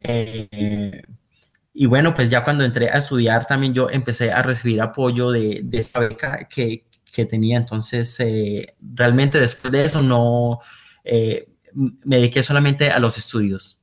Eh, 0.00 1.02
y 1.72 1.86
bueno, 1.86 2.12
pues 2.12 2.28
ya 2.30 2.42
cuando 2.42 2.64
entré 2.64 2.88
a 2.90 2.98
estudiar 2.98 3.46
también 3.46 3.72
yo 3.74 3.88
empecé 3.90 4.32
a 4.32 4.42
recibir 4.42 4.80
apoyo 4.82 5.30
de, 5.30 5.60
de 5.62 5.78
esta 5.78 6.00
beca 6.00 6.48
que, 6.48 6.86
que 7.12 7.24
tenía. 7.24 7.58
Entonces, 7.58 8.18
realmente 8.80 9.38
después 9.38 9.72
de 9.72 9.84
eso 9.84 10.02
no 10.02 10.60
me 11.74 12.16
dediqué 12.16 12.42
solamente 12.42 12.90
a 12.90 12.98
los 12.98 13.18
estudios. 13.18 13.80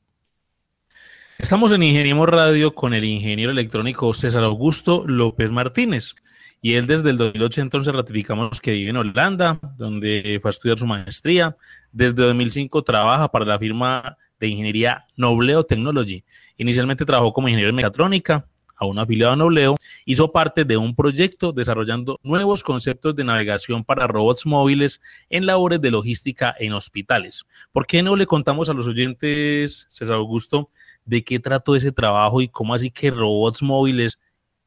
Estamos 1.40 1.72
en 1.72 1.84
Ingeniemos 1.84 2.28
Radio 2.28 2.74
con 2.74 2.96
el 2.96 3.04
ingeniero 3.04 3.52
electrónico 3.52 4.14
César 4.14 4.44
Augusto 4.44 5.04
López 5.06 5.52
Martínez. 5.52 6.16
Y 6.62 6.74
él 6.74 6.88
desde 6.88 7.12
el 7.12 7.18
2008 7.18 7.62
entonces 7.62 7.94
ratificamos 7.94 8.60
que 8.60 8.72
vive 8.72 8.90
en 8.90 8.98
Holanda, 8.98 9.60
donde 9.78 10.40
fue 10.42 10.50
a 10.50 10.52
estudiar 10.52 10.80
su 10.80 10.88
maestría. 10.88 11.56
Desde 11.92 12.24
2005 12.24 12.84
trabaja 12.84 13.30
para 13.30 13.46
la 13.46 13.60
firma 13.60 14.18
de 14.40 14.48
ingeniería 14.48 15.06
Nobleo 15.16 15.64
Technology. 15.64 16.24
Inicialmente 16.58 17.06
trabajó 17.06 17.32
como 17.32 17.48
ingeniero 17.48 17.70
en 17.70 17.76
mecatrónica, 17.76 18.48
a 18.78 18.86
un 18.86 19.00
afiliado 19.00 19.34
a 19.34 19.36
Nobleo, 19.36 19.76
hizo 20.06 20.32
parte 20.32 20.64
de 20.64 20.78
un 20.78 20.96
proyecto 20.96 21.52
desarrollando 21.52 22.20
nuevos 22.24 22.64
conceptos 22.64 23.16
de 23.16 23.24
navegación 23.24 23.84
para 23.84 24.08
robots 24.08 24.46
móviles 24.46 25.02
en 25.30 25.46
labores 25.46 25.82
de 25.82 25.92
logística 25.92 26.56
en 26.58 26.74
hospitales. 26.74 27.46
¿Por 27.72 27.88
qué 27.88 28.04
no 28.04 28.16
le 28.16 28.28
contamos 28.28 28.70
a 28.70 28.74
los 28.74 28.88
oyentes, 28.88 29.88
César 29.90 30.16
Augusto, 30.16 30.70
de 31.06 31.24
qué 31.24 31.40
trató 31.40 31.76
ese 31.76 31.92
trabajo 31.92 32.42
y 32.42 32.48
cómo 32.48 32.74
así 32.74 32.92
que 32.92 33.12
robots 33.12 33.62
móviles 33.62 34.20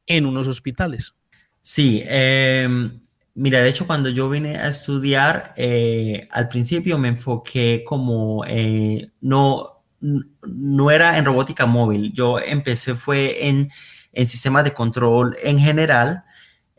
en 0.05 0.25
unos 0.25 0.47
hospitales? 0.47 1.13
Sí, 1.61 2.03
em, 2.05 2.99
mira, 3.35 3.61
de 3.61 3.69
hecho 3.69 3.87
cuando 3.87 4.09
yo 4.09 4.29
vine 4.29 4.57
a 4.57 4.67
estudiar, 4.67 5.53
eh, 5.55 6.27
al 6.31 6.47
principio 6.47 6.97
me 6.97 7.09
enfoqué 7.09 7.83
como 7.85 8.43
eh, 8.47 9.09
no, 9.21 9.83
no 9.99 10.91
era 10.91 11.17
en 11.17 11.25
robótica 11.25 11.65
móvil, 11.65 12.11
yo 12.13 12.39
empecé 12.39 12.95
fue 12.95 13.47
en 13.47 13.69
en 14.13 14.27
sistemas 14.27 14.63
de 14.63 14.73
control 14.73 15.35
en 15.43 15.59
general. 15.59 16.23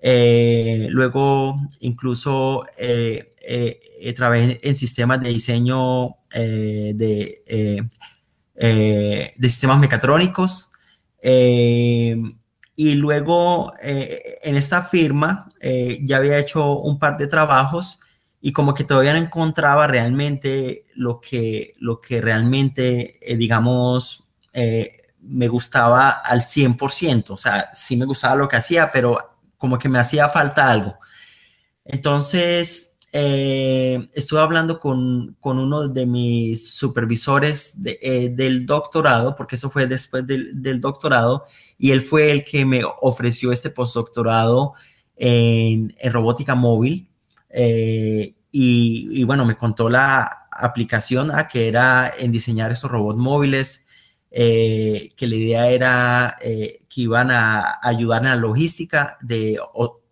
Eh, 0.01 0.89
luego, 0.91 1.61
incluso 1.81 2.67
eh, 2.77 3.33
eh, 3.47 4.13
trabajé 4.15 4.61
en 4.69 4.75
sistemas 4.75 5.21
de 5.21 5.29
diseño 5.29 6.17
de, 6.35 7.43
de 8.55 9.49
sistemas 9.49 9.79
mecatrónicos. 9.79 10.71
y 12.75 12.95
luego, 12.95 13.73
en 13.81 14.57
esta 14.57 14.83
firma, 14.83 15.49
ya 16.03 16.17
había 16.17 16.39
hecho 16.39 16.79
un 16.79 16.99
par 16.99 17.17
de 17.17 17.27
trabajos 17.29 17.99
y 18.41 18.53
como 18.53 18.75
que 18.75 18.83
todavía 18.83 19.13
no 19.13 19.21
encontraba 19.21 19.87
realmente 19.87 20.87
lo 20.95 21.21
que, 21.21 21.75
lo 21.79 22.01
que 22.01 22.21
realmente, 22.21 23.21
digamos, 23.39 24.25
me 25.23 25.49
gustaba 25.49 26.11
al 26.11 26.41
100%, 26.41 27.31
o 27.31 27.37
sea, 27.37 27.71
sí 27.73 27.97
me 27.97 28.05
gustaba 28.05 28.35
lo 28.37 28.49
que 28.49 28.57
hacía, 28.57 28.91
pero 28.91 29.19
como 29.57 29.79
que 29.79 29.89
me 29.89 29.99
hacía 29.99 30.29
falta 30.29 30.71
algo. 30.71 30.97
Entonces, 31.85 32.97
eh, 33.13 34.09
estuve 34.15 34.41
hablando 34.41 34.81
con, 34.81 35.37
uno 35.43 35.89
de 35.89 36.07
mis 36.07 36.71
supervisores 36.75 37.79
eh, 37.85 38.31
del 38.33 38.67
doctorado, 38.67 39.37
porque 39.37 39.57
eso 39.57 39.71
fue 39.71 39.87
después 39.87 40.27
del, 40.27 40.81
doctorado, 40.81 41.47
y 41.79 41.93
él 41.93 42.01
fue 42.01 42.33
el 42.33 42.45
que 42.45 42.65
me 42.65 42.83
ofreció 43.01 43.53
este 43.53 43.71
postdoctorado 43.71 44.75
en, 45.17 45.95
robótica 46.11 46.55
móvil. 46.55 47.09
Eh, 47.51 48.35
y, 48.51 49.09
y, 49.13 49.25
bueno, 49.25 49.45
me 49.45 49.57
contó 49.57 49.89
la 49.89 50.49
aplicación 50.51 51.31
a 51.31 51.49
que 51.49 51.69
era 51.69 52.13
en 52.19 52.33
diseñar 52.33 52.73
estos 52.73 52.91
robots 52.91 53.19
móviles 53.19 53.82
eh, 54.35 55.11
que 55.15 55.27
la 55.27 55.37
idea 55.37 55.69
era 55.69 56.37
eh, 56.41 56.81
que 56.89 57.03
iban 57.03 57.31
a 57.31 57.81
ayudar 57.83 58.23
en 58.23 58.29
la 58.29 58.37
logística 58.37 59.19
de 59.21 59.61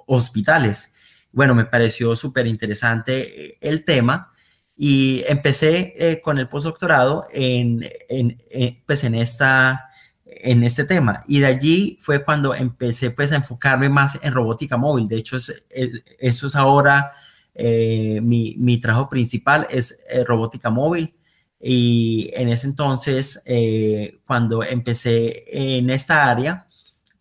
hospitales. 0.07 0.93
Bueno, 1.33 1.55
me 1.55 1.65
pareció 1.65 2.15
súper 2.15 2.47
interesante 2.47 3.47
eh, 3.47 3.59
el 3.63 3.83
tema 3.83 4.35
y 4.77 5.25
empecé 5.27 6.21
con 6.23 6.39
el 6.39 6.49
postdoctorado 6.49 7.25
en, 7.33 7.89
en, 8.11 8.39
pues 8.87 9.05
en, 9.05 9.15
esta, 9.15 9.91
en 10.27 10.65
este 10.65 10.85
tema. 10.85 11.23
Y 11.27 11.41
de 11.41 11.47
allí 11.47 11.97
fue 11.99 12.23
cuando 12.23 12.55
empecé 12.55 13.11
pues 13.13 13.33
a 13.33 13.37
enfocarme 13.37 13.89
más 13.89 14.19
en 14.23 14.35
robótica 14.35 14.77
móvil. 14.77 15.09
De 15.09 15.17
hecho, 15.17 15.37
eso 15.37 16.47
es 16.47 16.57
ahora 16.57 17.13
mi, 17.55 18.55
mi, 18.59 18.81
trabajo 18.81 19.09
principal, 19.11 19.67
es 19.71 19.99
robótica 20.27 20.71
móvil. 20.71 21.15
Y 21.61 22.31
en 22.35 22.49
ese 22.49 22.67
entonces, 22.67 23.43
eh, 23.45 24.21
cuando 24.27 24.63
empecé 24.65 25.45
en 25.47 25.91
esta 25.91 26.31
área, 26.31 26.67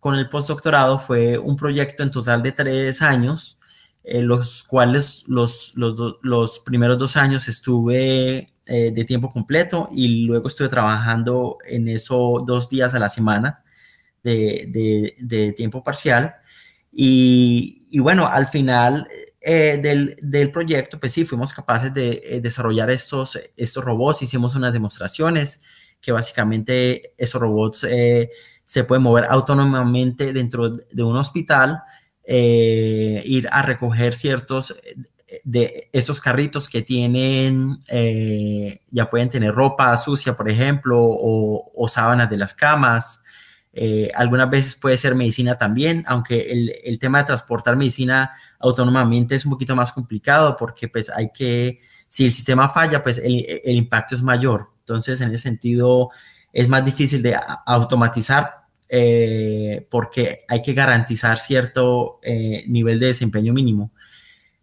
con 0.00 0.16
el 0.16 0.28
postdoctorado 0.30 0.98
fue 0.98 1.38
un 1.38 1.56
proyecto 1.56 2.02
en 2.02 2.10
total 2.10 2.42
de 2.42 2.52
tres 2.52 3.02
años, 3.02 3.58
en 4.02 4.26
los 4.26 4.64
cuales 4.64 5.24
los, 5.28 5.74
los, 5.76 6.60
primeros 6.60 6.98
dos 6.98 7.16
años 7.18 7.48
estuve 7.48 8.54
eh, 8.66 8.90
de 8.92 9.04
tiempo 9.04 9.30
completo 9.30 9.90
y 9.92 10.24
luego 10.24 10.48
estuve 10.48 10.68
trabajando 10.68 11.58
en 11.66 11.88
eso 11.88 12.42
dos 12.46 12.68
días 12.70 12.94
a 12.94 12.98
la 12.98 13.10
semana 13.10 13.62
de, 14.22 15.14
de, 15.18 15.52
tiempo 15.52 15.82
parcial. 15.82 16.34
Y, 16.92 17.86
y, 17.90 17.98
bueno, 18.00 18.26
al 18.26 18.46
final 18.46 19.06
eh, 19.40 19.78
del, 19.82 20.16
del, 20.20 20.50
proyecto, 20.50 21.00
pues 21.00 21.12
sí, 21.12 21.24
fuimos 21.24 21.54
capaces 21.54 21.92
de 21.94 22.22
eh, 22.24 22.40
desarrollar 22.40 22.90
estos, 22.90 23.38
estos 23.56 23.84
robots, 23.84 24.22
hicimos 24.22 24.54
unas 24.54 24.72
demostraciones 24.72 25.62
que 26.00 26.12
básicamente 26.12 27.14
esos 27.18 27.40
robots 27.40 27.86
se 28.64 28.84
pueden 28.84 29.02
mover 29.02 29.26
autónomamente 29.28 30.32
dentro 30.32 30.70
de 30.70 31.02
un 31.02 31.16
hospital, 31.16 31.82
ir 32.26 33.48
a 33.50 33.60
recoger 33.60 34.14
ciertos 34.14 34.74
de 35.44 35.90
esos 35.92 36.22
carritos 36.22 36.70
que 36.70 36.80
tienen, 36.80 37.82
ya 38.90 39.10
pueden 39.10 39.28
tener 39.28 39.52
ropa 39.52 39.94
sucia, 39.98 40.34
por 40.34 40.48
ejemplo, 40.48 40.98
o, 41.02 41.70
o 41.74 41.88
sábanas 41.88 42.30
de 42.30 42.38
las 42.38 42.54
camas, 42.54 43.22
eh, 43.72 44.10
algunas 44.14 44.50
veces 44.50 44.74
puede 44.74 44.98
ser 44.98 45.14
medicina 45.14 45.56
también, 45.56 46.04
aunque 46.08 46.52
el, 46.52 46.74
el, 46.82 46.98
tema 46.98 47.18
de 47.18 47.24
transportar 47.24 47.76
medicina 47.76 48.32
autónomamente 48.60 49.34
es 49.34 49.44
un 49.44 49.52
poquito 49.52 49.74
más 49.74 49.92
complicado 49.92 50.56
porque 50.56 50.88
pues 50.88 51.10
hay 51.10 51.30
que, 51.32 51.80
si 52.06 52.26
el 52.26 52.32
sistema 52.32 52.68
falla, 52.68 53.02
pues 53.02 53.18
el, 53.18 53.60
impacto 53.64 54.14
es 54.14 54.22
mayor. 54.22 54.68
Entonces, 54.80 55.20
en 55.20 55.30
ese 55.30 55.42
sentido, 55.44 56.10
es 56.52 56.68
más 56.68 56.84
difícil 56.84 57.22
de 57.22 57.36
automatizar 57.66 58.66
eh, 58.88 59.86
porque 59.90 60.44
hay 60.48 60.62
que 60.62 60.74
garantizar 60.74 61.38
cierto 61.38 62.20
eh, 62.22 62.64
nivel 62.68 62.98
de 63.00 63.06
desempeño 63.06 63.52
mínimo. 63.52 63.92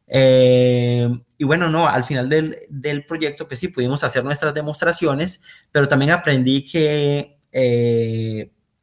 y 0.09 1.43
bueno, 1.43 1.69
no, 1.69 1.87
al 1.87 2.03
final 2.03 2.29
del, 2.29 2.59
del, 2.69 3.05
proyecto, 3.05 3.47
pues 3.47 3.59
sí, 3.59 3.67
pudimos 3.69 4.03
hacer 4.03 4.23
nuestras 4.23 4.53
demostraciones, 4.53 5.41
pero 5.71 5.87
también 5.87 6.11
aprendí 6.11 6.63
que 6.63 7.37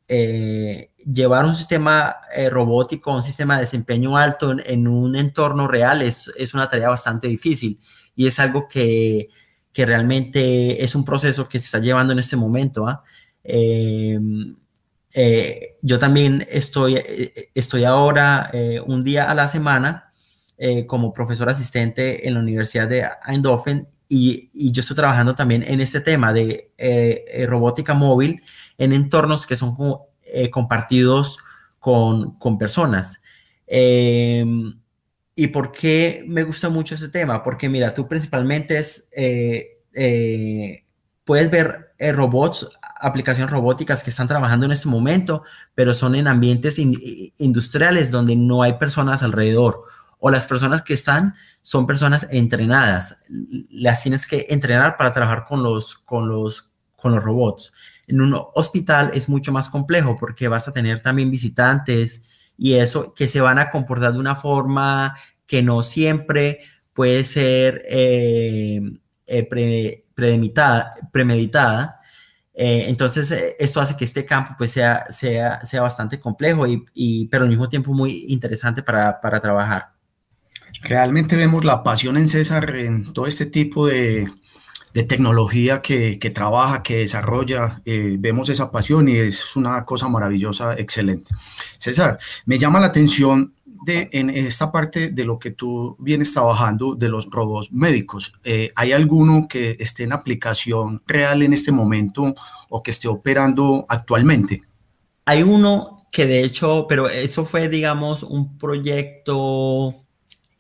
eh, 0.07 0.91
llevar 0.99 1.47
un 1.47 1.55
sistema 1.55 2.17
eh, 2.37 2.51
robótico, 2.51 3.15
un 3.15 3.23
sistema 3.23 3.55
de 3.55 3.61
desempeño 3.61 4.19
alto 4.19 4.55
en, 4.63 4.87
un 4.87 5.17
entorno 5.17 5.67
real 5.67 6.03
es, 6.03 6.31
es, 6.37 6.53
una 6.53 6.69
tarea 6.69 6.91
bastante 6.91 7.27
difícil 7.27 7.81
y 8.15 8.27
es 8.27 8.39
algo 8.39 8.69
que, 8.69 9.31
que, 9.73 9.87
realmente 9.87 10.85
es 10.85 10.95
un 10.95 11.07
proceso 11.07 11.49
que 11.49 11.59
se 11.59 11.65
está 11.65 11.79
llevando 11.79 12.13
en 12.13 12.19
este 12.19 12.37
momento. 12.37 12.87
¿ah? 12.87 13.03
Em, 13.43 14.55
eh, 15.15 15.77
yo 15.81 15.99
también 15.99 16.47
estoy, 16.51 17.01
estoy 17.55 17.85
ahora 17.85 18.51
un 18.87 19.05
día 19.05 19.31
a 19.31 19.35
la 19.35 19.49
semana 19.49 20.13
como 20.87 21.13
profesor 21.13 21.49
asistente 21.49 22.29
en 22.29 22.35
la 22.35 22.41
Universidad 22.41 22.89
de 22.89 23.09
Eindhoven 23.27 23.89
y, 24.09 24.51
y 24.53 24.73
yo 24.73 24.81
estoy 24.81 24.97
trabajando 24.97 25.35
también 25.35 25.63
en 25.67 25.81
este 25.81 26.01
tema 26.01 26.33
de 26.33 26.73
robótica 27.49 27.95
móvil 27.95 28.43
en 28.79 28.93
entornos 28.93 29.47
que 29.47 29.57
son 29.57 29.77
eh, 30.23 30.51
compartidos 30.51 31.39
con, 31.79 32.33
con 32.39 32.59
personas. 32.59 33.21
Em, 33.67 34.79
¿Y 35.37 35.49
por 35.49 35.73
qué 35.73 36.25
me 36.27 36.45
gusta 36.45 36.69
mucho 36.69 36.95
ese 36.95 37.09
tema? 37.09 37.43
Porque 37.43 37.69
mira, 37.69 37.93
tú 37.93 38.07
principalmente 38.07 38.79
es, 38.79 39.09
eh, 39.17 39.81
eh, 39.95 40.85
puedes 41.25 41.51
ver 41.51 41.93
robots, 42.13 42.69
aplicaciones 43.01 43.51
robóticas 43.51 44.05
que 44.05 44.11
están 44.11 44.29
trabajando 44.29 44.67
en 44.67 44.73
este 44.73 44.89
momento, 44.89 45.43
pero 45.75 45.95
son 45.95 46.15
en 46.15 46.29
ambientes 46.29 46.79
industriales 46.79 48.11
donde 48.11 48.37
no 48.37 48.63
hay 48.63 48.75
personas 48.75 49.23
alrededor. 49.23 49.85
O 50.19 50.31
las 50.31 50.47
personas 50.47 50.83
que 50.83 50.95
están 50.95 51.35
son 51.63 51.87
personas 51.87 52.29
entrenadas. 52.31 53.17
Las 53.71 54.03
tienes 54.03 54.27
que 54.27 54.47
entrenar 54.49 54.97
para 54.97 55.13
trabajar 55.13 55.45
con 55.45 55.63
los, 55.63 55.97
con 55.97 56.29
los, 56.29 56.71
con 56.97 57.13
los 57.13 57.23
robots. 57.23 57.73
En 58.07 58.21
un 58.21 58.39
hospital 58.55 59.11
es 59.15 59.29
mucho 59.29 59.53
más 59.53 59.69
complejo 59.69 60.17
porque 60.17 60.49
vas 60.49 60.69
a 60.69 60.73
tener 60.73 61.01
también 61.01 61.31
visitantes 61.31 62.23
y 62.57 62.75
eso 62.75 63.13
que 63.15 63.29
se 63.29 63.41
van 63.41 63.59
a 63.59 63.71
comportar 63.71 64.13
de 64.13 64.19
una 64.19 64.37
forma 64.37 65.17
que 65.47 65.63
no 65.63 65.83
siempre 65.83 66.61
puede 66.93 67.25
ser 67.25 67.85
eh, 67.89 68.81
eh, 69.27 69.49
premeditada. 70.15 72.01
Eh, 72.55 72.85
entonces, 72.89 73.35
esto 73.59 73.81
hace 73.81 73.97
que 73.97 74.05
este 74.05 74.25
campo 74.25 74.53
pues, 74.57 74.71
sea, 74.71 75.07
sea, 75.09 75.65
sea 75.65 75.83
bastante 75.83 76.21
complejo, 76.21 76.67
y, 76.67 77.27
pero 77.27 77.45
al 77.45 77.51
mismo 77.51 77.69
tiempo 77.69 77.93
muy 77.93 78.27
interesante 78.29 78.83
para, 78.83 79.21
para 79.21 79.41
trabajar. 79.41 79.89
Realmente 80.83 81.37
vemos 81.37 81.65
la 81.65 81.83
pasión 81.83 82.17
en 82.17 82.29
César 82.29 82.77
en 82.77 83.13
todo 83.13 83.27
este 83.27 83.47
tipo 83.47 83.87
de, 83.87 84.29
de 84.95 85.03
tecnología 85.03 85.81
que, 85.81 86.21
que, 86.21 86.31
trabaja, 86.31 86.83
que 86.83 86.99
desarrolla. 86.99 87.83
Eh, 87.85 88.17
vemos 88.19 88.49
esa 88.49 88.71
pasión 88.71 89.09
y 89.09 89.17
es 89.17 89.57
una 89.57 89.85
cosa 89.85 90.09
maravillosa, 90.09 90.79
excelente. 90.79 91.35
César, 91.77 92.19
me 92.47 92.59
llama 92.59 92.79
la 92.79 92.87
atención 92.87 93.55
de, 93.85 94.09
en 94.13 94.31
esta 94.31 94.71
parte 94.71 95.09
de 95.09 95.25
lo 95.25 95.41
que 95.41 95.51
tú 95.51 95.97
vienes 95.99 96.33
trabajando 96.33 96.95
de 96.95 97.09
los 97.09 97.29
robots 97.29 97.73
médicos. 97.73 98.35
Eh, 98.45 98.71
¿Hay 98.77 98.93
alguno 98.93 99.49
que 99.49 99.77
esté 99.81 100.05
en 100.05 100.13
aplicación 100.13 101.03
real 101.07 101.43
en 101.43 101.53
este 101.53 101.73
momento 101.73 102.33
o 102.69 102.83
que 102.83 102.93
esté 102.93 103.09
operando 103.09 103.85
actualmente? 103.89 104.63
Hay 105.25 105.43
uno 105.43 106.07
que 106.13 106.27
de 106.27 106.45
hecho, 106.45 106.87
pero 106.89 107.09
eso 107.09 107.45
fue, 107.45 107.69
digamos, 107.69 108.23
un 108.23 108.57
proyecto 108.57 109.93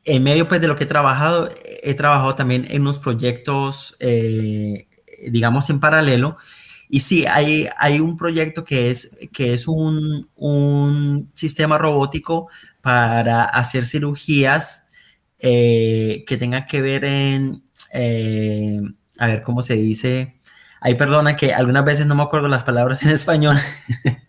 en 0.04 0.22
medio 0.22 0.48
pues, 0.48 0.60
de 0.60 0.68
lo 0.68 0.76
que 0.76 0.84
he 0.84 0.86
trabajado, 0.86 1.48
he 1.82 1.94
trabajado 1.94 2.34
también 2.34 2.66
en 2.70 2.82
unos 2.82 2.98
proyectos, 2.98 3.96
eh, 4.00 4.88
digamos, 5.28 5.70
en 5.70 5.80
paralelo. 5.80 6.36
Y 6.88 7.00
sí, 7.00 7.26
hay, 7.26 7.68
hay 7.78 8.00
un 8.00 8.16
proyecto 8.16 8.64
que 8.64 8.90
es, 8.90 9.16
que 9.32 9.54
es 9.54 9.66
un, 9.66 10.28
un 10.36 11.30
sistema 11.34 11.78
robótico 11.78 12.48
para 12.82 13.44
hacer 13.44 13.86
cirugías 13.86 14.84
eh, 15.38 16.24
que 16.26 16.36
tengan 16.36 16.66
que 16.66 16.82
ver 16.82 17.04
en, 17.04 17.64
eh, 17.92 18.80
a 19.18 19.26
ver 19.26 19.42
cómo 19.42 19.62
se 19.62 19.74
dice. 19.74 20.40
Ahí 20.80 20.94
perdona 20.94 21.36
que 21.36 21.52
algunas 21.54 21.84
veces 21.84 22.06
no 22.06 22.14
me 22.14 22.22
acuerdo 22.22 22.48
las 22.48 22.64
palabras 22.64 23.02
en 23.02 23.10
español. 23.10 23.56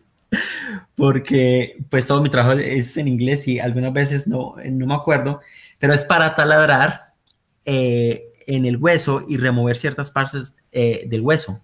porque 0.96 1.78
pues 1.90 2.08
todo 2.08 2.22
mi 2.22 2.30
trabajo 2.30 2.58
es 2.58 2.98
en 2.98 3.08
inglés 3.08 3.48
y 3.48 3.60
algunas 3.60 3.94
veces 3.94 4.28
no, 4.28 4.56
no 4.66 4.86
me 4.86 4.96
acuerdo, 4.96 5.42
pero 5.78 5.94
es 5.94 6.06
para 6.06 6.36
taladrar 6.36 7.14
eh, 7.66 8.32
en 8.48 8.66
el 8.66 8.78
hueso 8.78 9.22
y 9.28 9.38
remover 9.38 9.76
ciertas 9.76 10.12
partes 10.12 10.56
eh, 10.72 11.06
del 11.08 11.22
hueso. 11.22 11.62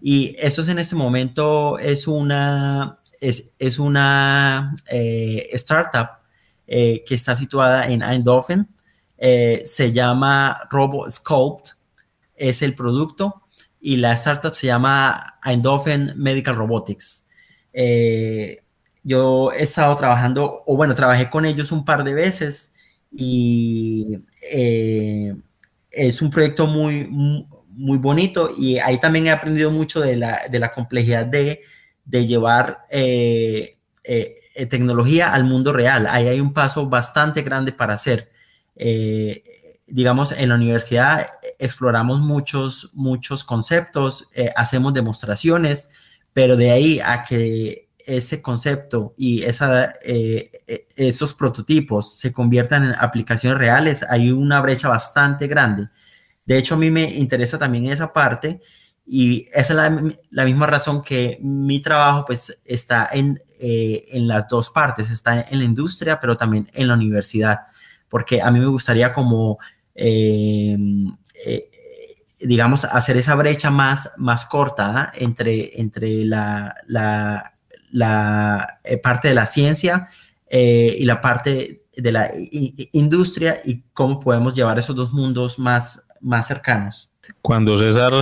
Y 0.00 0.36
eso 0.38 0.62
es 0.62 0.68
en 0.68 0.78
este 0.78 0.96
momento, 0.96 1.78
es 1.78 2.06
una, 2.06 2.98
es, 3.20 3.50
es 3.58 3.78
una 3.78 4.74
eh, 4.90 5.48
startup 5.52 6.18
que 6.66 7.02
está 7.08 7.34
situada 7.34 7.86
en 7.86 8.02
Eindhoven, 8.02 8.68
se 9.18 9.92
llama 9.92 10.60
RoboSculpt, 10.70 11.70
es 12.36 12.60
el 12.60 12.74
producto, 12.74 13.42
y 13.80 13.96
la 13.96 14.12
startup 14.12 14.54
se 14.54 14.66
llama 14.66 15.38
Eindhoven 15.42 16.12
Medical 16.16 16.56
Robotics. 16.56 17.27
Yo 19.04 19.52
he 19.52 19.62
estado 19.62 19.96
trabajando, 19.96 20.62
o 20.66 20.76
bueno, 20.76 20.94
trabajé 20.94 21.30
con 21.30 21.46
ellos 21.46 21.72
un 21.72 21.84
par 21.84 22.04
de 22.04 22.14
veces 22.14 22.74
y 23.10 24.18
eh, 24.52 25.34
es 25.90 26.22
un 26.22 26.30
proyecto 26.30 26.66
muy, 26.66 27.08
muy 27.08 27.98
bonito 27.98 28.50
y 28.56 28.78
ahí 28.78 28.98
también 28.98 29.26
he 29.26 29.30
aprendido 29.30 29.70
mucho 29.70 30.00
de 30.00 30.16
la, 30.16 30.42
de 30.50 30.58
la 30.58 30.72
complejidad 30.72 31.26
de, 31.26 31.62
de 32.04 32.26
llevar 32.26 32.84
eh, 32.90 33.76
eh, 34.04 34.36
tecnología 34.68 35.32
al 35.32 35.44
mundo 35.44 35.72
real. 35.72 36.06
Ahí 36.06 36.26
hay 36.26 36.40
un 36.40 36.52
paso 36.52 36.88
bastante 36.88 37.42
grande 37.42 37.72
para 37.72 37.94
hacer. 37.94 38.30
digamos, 39.86 40.32
en 40.32 40.50
la 40.50 40.56
universidad 40.56 41.26
exploramos 41.58 42.20
muchos, 42.20 42.90
muchos 42.94 43.42
conceptos, 43.42 44.28
hacemos 44.54 44.92
demostraciones, 44.92 45.88
pero 46.38 46.56
de 46.56 46.70
ahí 46.70 47.00
a 47.04 47.24
que 47.24 47.88
ese 48.06 48.40
concepto 48.40 49.12
y 49.16 49.42
esa, 49.42 49.92
eh, 50.04 50.52
eh, 50.68 50.86
esos 50.94 51.34
prototipos 51.34 52.14
se 52.14 52.32
conviertan 52.32 52.84
en 52.84 52.94
aplicaciones 52.96 53.58
reales, 53.58 54.06
hay 54.08 54.30
una 54.30 54.60
brecha 54.60 54.88
bastante 54.88 55.48
grande. 55.48 55.88
De 56.46 56.56
hecho, 56.56 56.76
a 56.76 56.78
mí 56.78 56.92
me 56.92 57.12
interesa 57.12 57.58
también 57.58 57.86
esa 57.86 58.12
parte 58.12 58.60
y 59.04 59.46
esa 59.52 59.72
es 59.72 60.14
la, 60.30 60.44
misma 60.44 60.68
razón 60.68 61.02
que 61.02 61.40
mi 61.42 61.80
trabajo 61.80 62.24
pues 62.24 62.62
está 62.64 63.08
en, 63.12 63.42
eh, 63.58 64.06
en 64.12 64.28
las 64.28 64.46
dos 64.46 64.70
partes, 64.70 65.10
está 65.10 65.40
en 65.40 65.58
la 65.58 65.64
industria, 65.64 66.20
pero 66.20 66.36
también 66.36 66.70
en 66.72 66.86
la 66.86 66.94
universidad, 66.94 67.62
porque 68.08 68.40
a 68.40 68.48
mí 68.52 68.60
me 68.60 68.68
gustaría 68.68 69.12
como 69.12 69.58
digamos, 72.40 72.84
hacer 72.84 73.16
esa 73.16 73.34
brecha 73.34 73.70
más, 73.70 74.12
más 74.16 74.46
corta 74.46 75.12
entre, 75.14 75.80
entre 75.80 76.24
la, 76.24 76.74
la 76.86 78.80
parte 79.02 79.28
de 79.28 79.34
la 79.34 79.46
ciencia 79.46 80.08
y 80.50 81.04
la 81.04 81.20
parte 81.20 81.80
de 81.96 82.12
la 82.12 82.30
industria 82.92 83.56
y 83.64 83.82
cómo 83.92 84.20
podemos 84.20 84.54
llevar 84.54 84.78
esos 84.78 84.94
dos 84.94 85.12
mundos 85.12 85.58
más, 85.58 86.06
más 86.20 86.46
cercanos. 86.46 87.10
Cuando 87.42 87.76
César 87.76 88.12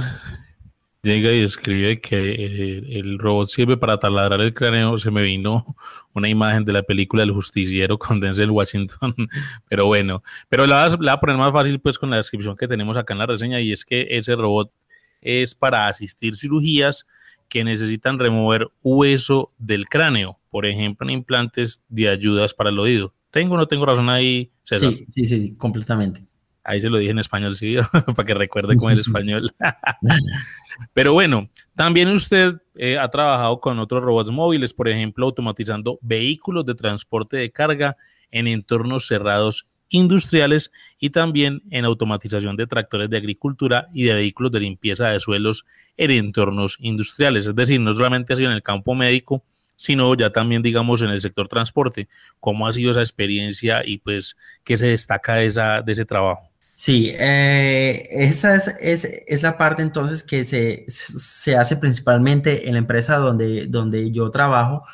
llega 1.07 1.33
y 1.33 1.41
escribe 1.41 2.01
que 2.01 2.33
eh, 2.33 2.99
el 2.99 3.19
robot 3.19 3.49
sirve 3.49 3.77
para 3.77 3.99
taladrar 3.99 4.41
el 4.41 4.53
cráneo, 4.53 4.99
se 4.99 5.11
me 5.11 5.23
vino 5.23 5.65
una 6.13 6.29
imagen 6.29 6.65
de 6.65 6.73
la 6.73 6.83
película 6.83 7.23
El 7.23 7.31
Justiciero 7.31 7.97
con 7.97 8.19
Denzel 8.19 8.51
Washington, 8.51 9.15
pero 9.69 9.87
bueno, 9.87 10.23
pero 10.49 10.67
la, 10.67 10.89
la 10.89 10.97
voy 10.97 11.09
a 11.09 11.21
poner 11.21 11.37
más 11.37 11.53
fácil 11.53 11.79
pues 11.79 11.99
con 11.99 12.11
la 12.11 12.17
descripción 12.17 12.57
que 12.57 12.67
tenemos 12.67 12.97
acá 12.97 13.15
en 13.15 13.21
la 13.21 13.27
reseña 13.27 13.61
y 13.61 13.71
es 13.73 13.85
que 13.85 14.09
ese 14.11 14.35
robot 14.35 14.73
es 15.21 15.55
para 15.55 15.87
asistir 15.87 16.35
cirugías 16.35 17.07
que 17.49 17.63
necesitan 17.63 18.19
remover 18.19 18.69
hueso 18.83 19.53
del 19.59 19.87
cráneo, 19.89 20.41
por 20.51 20.67
ejemplo 20.67 21.07
en 21.07 21.15
implantes 21.15 21.85
de 21.89 22.09
ayudas 22.09 22.53
para 22.53 22.71
el 22.71 22.79
oído. 22.79 23.15
¿Tengo 23.31 23.55
o 23.55 23.59
no 23.59 23.69
tengo 23.69 23.87
razón 23.87 24.09
ahí, 24.09 24.51
César? 24.65 24.91
Sí, 24.91 25.07
sí, 25.09 25.25
sí, 25.25 25.55
completamente. 25.57 26.23
Ahí 26.69 26.81
se 26.81 26.91
lo 26.91 26.99
dije 26.99 27.13
en 27.13 27.21
español, 27.21 27.55
sí, 27.55 27.77
para 28.17 28.27
que 28.27 28.35
recuerde 28.35 28.77
con 28.77 28.91
el 28.91 28.99
español. 28.99 29.55
Pero 30.95 31.13
bueno, 31.13 31.49
también 31.77 32.09
usted 32.09 32.55
eh, 32.75 32.99
ha 32.99 33.09
trabajado 33.09 33.61
con 33.61 33.79
otros 33.79 34.03
robots 34.03 34.31
móviles, 34.31 34.75
por 34.75 34.89
ejemplo, 34.89 35.27
automatizando 35.27 36.01
vehículos 36.03 36.67
de 36.67 36.75
transporte 36.75 37.37
de 37.37 37.53
carga 37.53 37.97
en 38.33 38.49
entornos 38.49 39.07
cerrados 39.07 39.71
industriales 39.91 40.73
y 40.99 41.11
también 41.11 41.63
en 41.71 41.85
automatización 41.85 42.57
de 42.57 42.67
tractores 42.67 43.09
de 43.09 43.17
agricultura 43.17 43.89
y 43.95 44.03
de 44.03 44.15
vehículos 44.15 44.51
de 44.51 44.59
limpieza 44.59 45.07
de 45.09 45.21
suelos 45.21 45.65
en 45.97 46.11
entornos 46.11 46.79
industriales. 46.81 47.47
Es 47.47 47.55
decir, 47.55 47.81
no 47.81 47.93
solamente 47.93 48.33
así 48.33 48.45
en 48.45 48.51
el 48.51 48.63
campo 48.63 48.97
médico, 48.97 49.45
sino 49.77 50.13
ya 50.17 50.31
también, 50.31 50.63
digamos, 50.63 51.01
en 51.03 51.11
el 51.11 51.21
sector 51.21 51.47
transporte. 51.47 52.09
¿Cómo 52.41 52.67
ha 52.67 52.73
sido 52.73 52.91
esa 52.91 53.01
experiencia 53.01 53.83
y 53.87 53.99
pues 53.99 54.37
qué 54.65 54.77
se 54.77 54.89
destaca 54.89 55.37
de, 55.37 55.47
esa, 55.47 55.83
de 55.83 55.93
ese 55.93 56.05
trabajo? 56.05 56.51
Sí, 56.79 57.11
eh, 57.19 58.07
esa 58.11 58.55
es, 58.55 59.43
la 59.43 59.57
parte 59.57 59.81
entonces 59.81 60.23
que 60.23 60.45
se, 60.45 61.57
hace 61.57 61.77
principalmente 61.79 62.69
en 62.69 62.75
la 62.75 62.81
empresa 62.81 63.17
donde, 63.17 63.67
donde 63.67 64.11
yo 64.11 64.31
trabajo. 64.31 64.85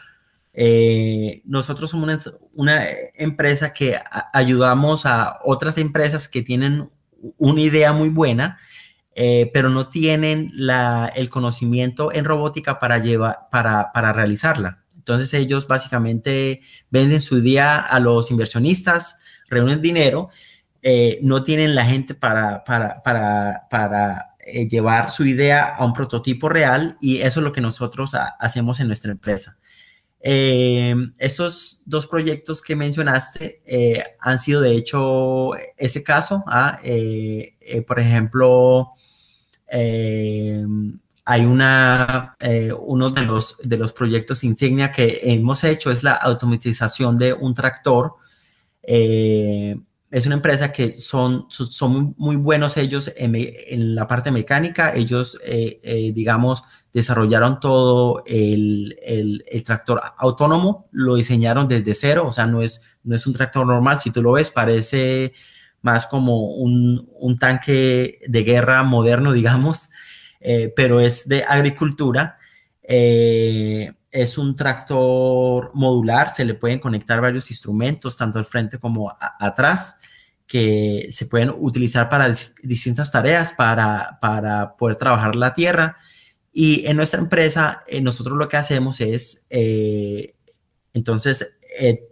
Eh, 0.55 1.43
nosotros 1.45 1.91
somos 1.91 2.31
una, 2.55 2.85
empresa 3.17 3.73
que 3.73 3.99
ayudamos 4.33 5.07
a 5.07 5.41
otras 5.43 5.77
empresas 5.77 6.29
que 6.29 6.43
tienen 6.43 6.89
una 7.37 7.61
idea 7.61 7.93
muy 7.93 8.11
buena, 8.11 8.61
eh, 9.17 9.51
pero 9.53 9.69
no 9.69 9.89
tienen 9.89 10.53
el 11.17 11.29
conocimiento 11.31 12.13
en 12.13 12.25
robótica 12.25 12.79
para, 12.79 12.99
llevar, 12.99 13.49
para, 13.51 13.91
para 13.91 14.13
realizarla. 14.13 14.85
Entonces 14.95 15.35
ellos 15.35 15.67
básicamente 15.67 16.61
venden 16.91 17.21
su 17.21 17.39
idea 17.39 17.81
a 17.81 17.99
los 17.99 18.31
inversionistas, 18.31 19.19
reúnen 19.51 19.83
dinero 19.83 20.31
eh, 20.85 21.21
no 21.23 21.45
tienen 21.45 21.77
la 21.77 21.87
gente 21.87 22.17
para, 22.17 22.65
para, 22.65 24.35
eh, 24.45 24.67
llevar 24.67 25.13
su 25.13 25.25
idea 25.25 25.69
a 25.69 25.85
un 25.85 25.93
prototipo 25.93 26.49
real 26.49 26.99
y 27.01 27.21
eso 27.21 27.39
es 27.39 27.45
lo 27.45 27.53
que 27.53 27.61
nosotros 27.61 28.17
hacemos 28.41 28.81
en 28.81 28.89
nuestra 28.89 29.13
empresa. 29.13 29.59
Eh, 30.25 30.95
esos 31.19 31.83
dos 31.85 32.09
proyectos 32.09 32.63
que 32.63 32.75
mencionaste 32.75 33.63
han 34.21 34.39
sido 34.41 34.61
de 34.61 34.73
hecho 34.77 35.51
ese 35.77 36.03
caso. 36.03 36.43
¿ah? 36.49 36.81
por 37.87 38.01
ejemplo, 38.01 38.91
hay 41.25 41.45
una, 41.45 42.37
uno 42.81 43.11
de 43.11 43.23
los, 43.23 43.57
de 43.63 43.77
los 43.77 43.93
proyectos 43.93 44.43
insignia 44.43 44.91
que 44.91 45.21
hemos 45.23 45.63
hecho 45.63 45.93
es 45.93 46.03
la 46.03 46.15
automatización 46.15 47.17
de 47.17 47.33
un 47.35 47.55
tractor 47.55 48.17
es 50.13 50.27
una 50.27 50.35
empresa 50.35 50.73
que 50.73 51.01
son, 51.01 51.47
son 51.49 52.15
muy, 52.19 52.37
buenos 52.37 52.77
ellos 52.77 53.11
en, 53.17 53.95
la 53.95 54.07
parte 54.07 54.31
mecánica. 54.31 54.95
Ellos, 54.95 55.39
eh, 55.47 55.81
eh, 55.83 56.13
digamos, 56.13 56.65
desarrollaron 56.93 57.61
todo 57.61 58.23
el, 58.27 58.95
tractor 59.65 60.03
autónomo, 60.19 60.87
lo 60.93 61.15
diseñaron 61.15 61.67
desde 61.67 61.95
cero, 61.95 62.25
o 62.27 62.33
sea, 62.33 62.47
no 62.47 62.61
es, 62.61 62.99
no 63.05 63.17
es 63.17 63.27
un 63.27 63.33
tractor 63.33 63.67
normal. 63.67 63.99
Si 63.99 64.11
tú 64.11 64.23
lo 64.23 64.33
ves, 64.33 64.51
parece 64.51 65.33
más 65.81 66.07
como 66.07 66.51
un, 66.51 67.39
tanque 67.41 68.19
de 68.29 68.43
guerra 68.43 68.83
moderno, 68.83 69.33
digamos, 69.33 69.89
eh, 70.41 70.71
pero 70.77 71.01
es 71.01 71.27
de 71.27 71.45
agricultura 71.45 72.37
es 74.13 74.37
un 74.37 74.55
tractor 74.55 75.71
modular, 75.75 76.35
se 76.35 76.45
le 76.45 76.53
pueden 76.55 76.79
conectar 76.79 77.21
varios 77.21 77.51
instrumentos, 77.51 78.17
tanto 78.19 78.39
al 78.39 78.45
frente 78.45 78.79
como 78.79 79.13
atrás, 79.19 79.97
que 80.47 81.09
se 81.11 81.25
pueden 81.25 81.51
utilizar 81.59 82.11
para 82.11 82.33
distintas 82.63 83.11
tareas, 83.11 83.55
para, 83.55 84.19
para, 84.21 84.77
poder 84.77 84.97
trabajar 84.97 85.35
la 85.35 85.55
tierra. 85.55 85.97
Y 86.53 86.87
en 86.87 86.99
nuestra 86.99 87.21
empresa, 87.21 87.85
eh, 87.89 88.03
nosotros 88.03 88.37
lo 88.37 88.51
que 88.51 88.59
hacemos 88.59 89.01
es, 89.01 89.47
eh, 89.49 90.35
entonces, 90.93 91.55
eh, 91.81 92.07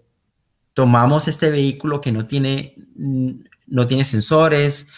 tomamos 0.72 1.28
este 1.28 1.50
vehículo 1.50 2.00
que 2.00 2.12
no 2.12 2.24
tiene, 2.24 2.76
no 2.96 3.86
tiene 3.86 4.04
sensores, 4.04 4.88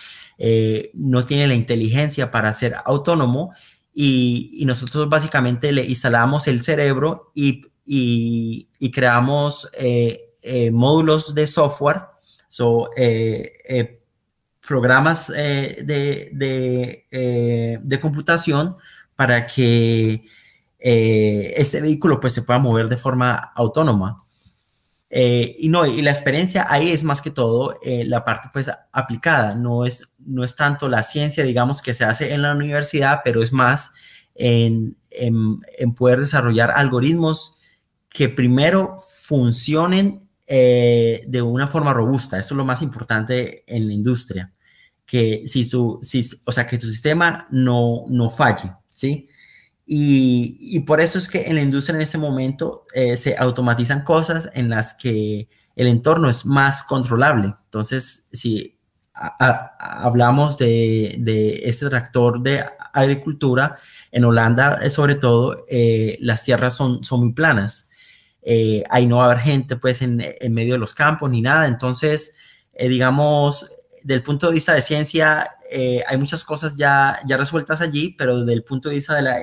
no 0.95 1.25
tiene 1.25 1.47
la 1.47 1.55
inteligencia 1.55 2.31
para 2.31 2.53
ser 2.53 2.77
autónomo 2.85 3.53
y, 3.95 4.63
nosotros 4.67 5.09
básicamente 5.09 5.73
le 5.73 5.85
instalamos 5.85 6.47
el 6.49 6.63
cerebro 6.63 7.31
y, 7.35 7.69
creamos 8.93 9.69
eh, 9.79 10.35
eh, 10.43 10.71
módulos 10.71 11.35
de 11.35 11.47
software, 11.47 12.03
so, 12.49 12.91
eh, 12.97 14.01
programas 14.67 15.29
de, 15.29 16.31
de, 17.83 18.01
computación 18.01 18.77
para 19.17 19.47
que 19.47 20.25
este 20.79 21.81
vehículo 21.81 22.21
pues, 22.21 22.33
se 22.33 22.43
pueda 22.43 22.59
mover 22.59 22.89
de 22.89 22.97
forma 22.97 23.35
autónoma. 23.55 24.19
Eh, 25.15 25.57
y 25.59 25.69
no, 25.69 25.85
y 25.85 26.01
la 26.01 26.11
experiencia 26.11 26.65
ahí 26.67 26.91
es 26.91 27.05
más 27.05 27.21
que 27.21 27.31
todo 27.31 27.79
eh, 27.83 28.03
la 28.07 28.25
parte 28.25 28.49
pues 28.51 28.71
aplicada, 28.93 29.55
no 29.55 29.85
es, 29.85 30.09
no 30.19 30.43
es 30.43 30.57
tanto 30.57 30.89
la 30.89 31.03
ciencia, 31.03 31.45
digamos, 31.45 31.83
que 31.83 31.93
se 31.93 32.07
hace 32.07 32.33
en 32.33 32.41
la 32.41 32.53
universidad, 32.53 33.21
pero 33.23 33.43
es 33.43 33.53
más 33.53 33.93
en, 34.35 34.97
en, 35.11 35.95
poder 35.95 36.21
desarrollar 36.21 36.73
algoritmos 36.75 37.57
que 38.09 38.31
primero 38.31 38.97
funcionen 39.27 40.31
eh, 40.47 41.25
de 41.27 41.43
una 41.43 41.69
forma 41.69 41.93
robusta, 41.93 42.39
eso 42.39 42.55
es 42.55 42.57
lo 42.57 42.65
más 42.65 42.81
importante 42.81 43.65
en 43.67 43.89
la 43.89 43.93
industria, 43.93 44.51
que 45.05 45.43
si 45.45 45.65
su, 45.65 45.99
si, 46.03 46.27
o 46.47 46.53
sea, 46.53 46.67
que 46.67 46.79
tu 46.79 46.87
sistema 46.87 47.47
no, 47.51 48.07
no 48.09 48.31
falle, 48.31 48.73
¿sí? 48.89 49.29
Y, 49.85 50.81
por 50.81 51.01
eso 51.01 51.19
es 51.19 51.29
que 51.29 51.43
en 51.43 51.57
la 51.57 51.61
industria 51.61 51.97
en 51.97 52.03
este 52.03 52.19
momento 52.19 52.87
eh, 52.95 53.17
se 53.17 53.37
automatizan 53.37 54.05
cosas 54.05 54.51
en 54.55 54.71
las 54.71 54.95
que 54.95 55.49
el 55.77 55.87
entorno 55.87 56.29
es 56.29 56.47
más 56.47 56.83
controlable. 56.83 57.55
Entonces, 57.65 58.29
si 58.33 58.79
hablamos 59.13 60.57
de, 60.57 61.61
este 61.65 61.89
tractor 61.89 62.43
de 62.43 62.65
agricultura, 62.93 63.79
en 64.13 64.25
Holanda, 64.25 64.79
eh, 64.83 64.91
sobre 64.91 65.15
todo, 65.15 65.65
eh, 65.69 66.19
las 66.21 66.43
tierras 66.43 66.75
son, 66.77 67.03
son 67.03 67.21
muy 67.21 67.33
planas. 67.33 67.89
ahí 68.91 69.07
no 69.07 69.19
va 69.19 69.25
a 69.25 69.27
haber 69.27 69.43
gente 69.43 69.77
pues 69.77 70.03
en, 70.03 70.23
en, 70.23 70.55
medio 70.55 70.75
de 70.75 70.79
los 70.79 70.95
campos 70.95 71.31
ni 71.31 71.41
nada. 71.43 71.67
Entonces, 71.67 72.35
digamos, 72.79 73.71
del 74.05 74.23
punto 74.23 74.47
de 74.47 74.55
vista 74.55 74.75
de 74.75 74.83
ciencia, 74.83 75.49
eh, 75.71 76.03
hay 76.07 76.17
muchas 76.17 76.45
cosas 76.45 76.77
ya, 76.77 77.19
ya 77.27 77.37
resueltas 77.37 77.81
allí, 77.81 78.15
pero 78.17 78.41
desde 78.41 78.55
el 78.55 78.65
punto 78.65 78.89
de 78.89 78.97
vista 78.97 79.15
de 79.15 79.23
la 79.23 79.41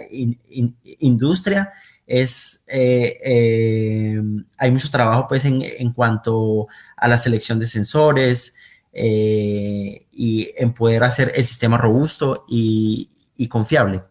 industria, 1.00 1.72
es, 2.06 2.64
eh, 2.68 3.20
eh, 3.24 4.22
hay 4.58 4.72
mucho 4.72 4.90
trabajo 4.90 5.28
pues 5.28 5.46
en, 5.46 5.62
en, 5.62 5.94
cuanto 5.94 6.68
a 6.98 7.08
la 7.08 7.18
selección 7.18 7.60
de 7.60 7.68
sensores 7.68 8.56
y 8.92 10.50
en 10.58 10.74
poder 10.74 11.04
hacer 11.04 11.32
el 11.36 11.46
sistema 11.46 11.78
robusto 11.78 12.46
y, 12.50 13.10
confiable. 13.48 14.02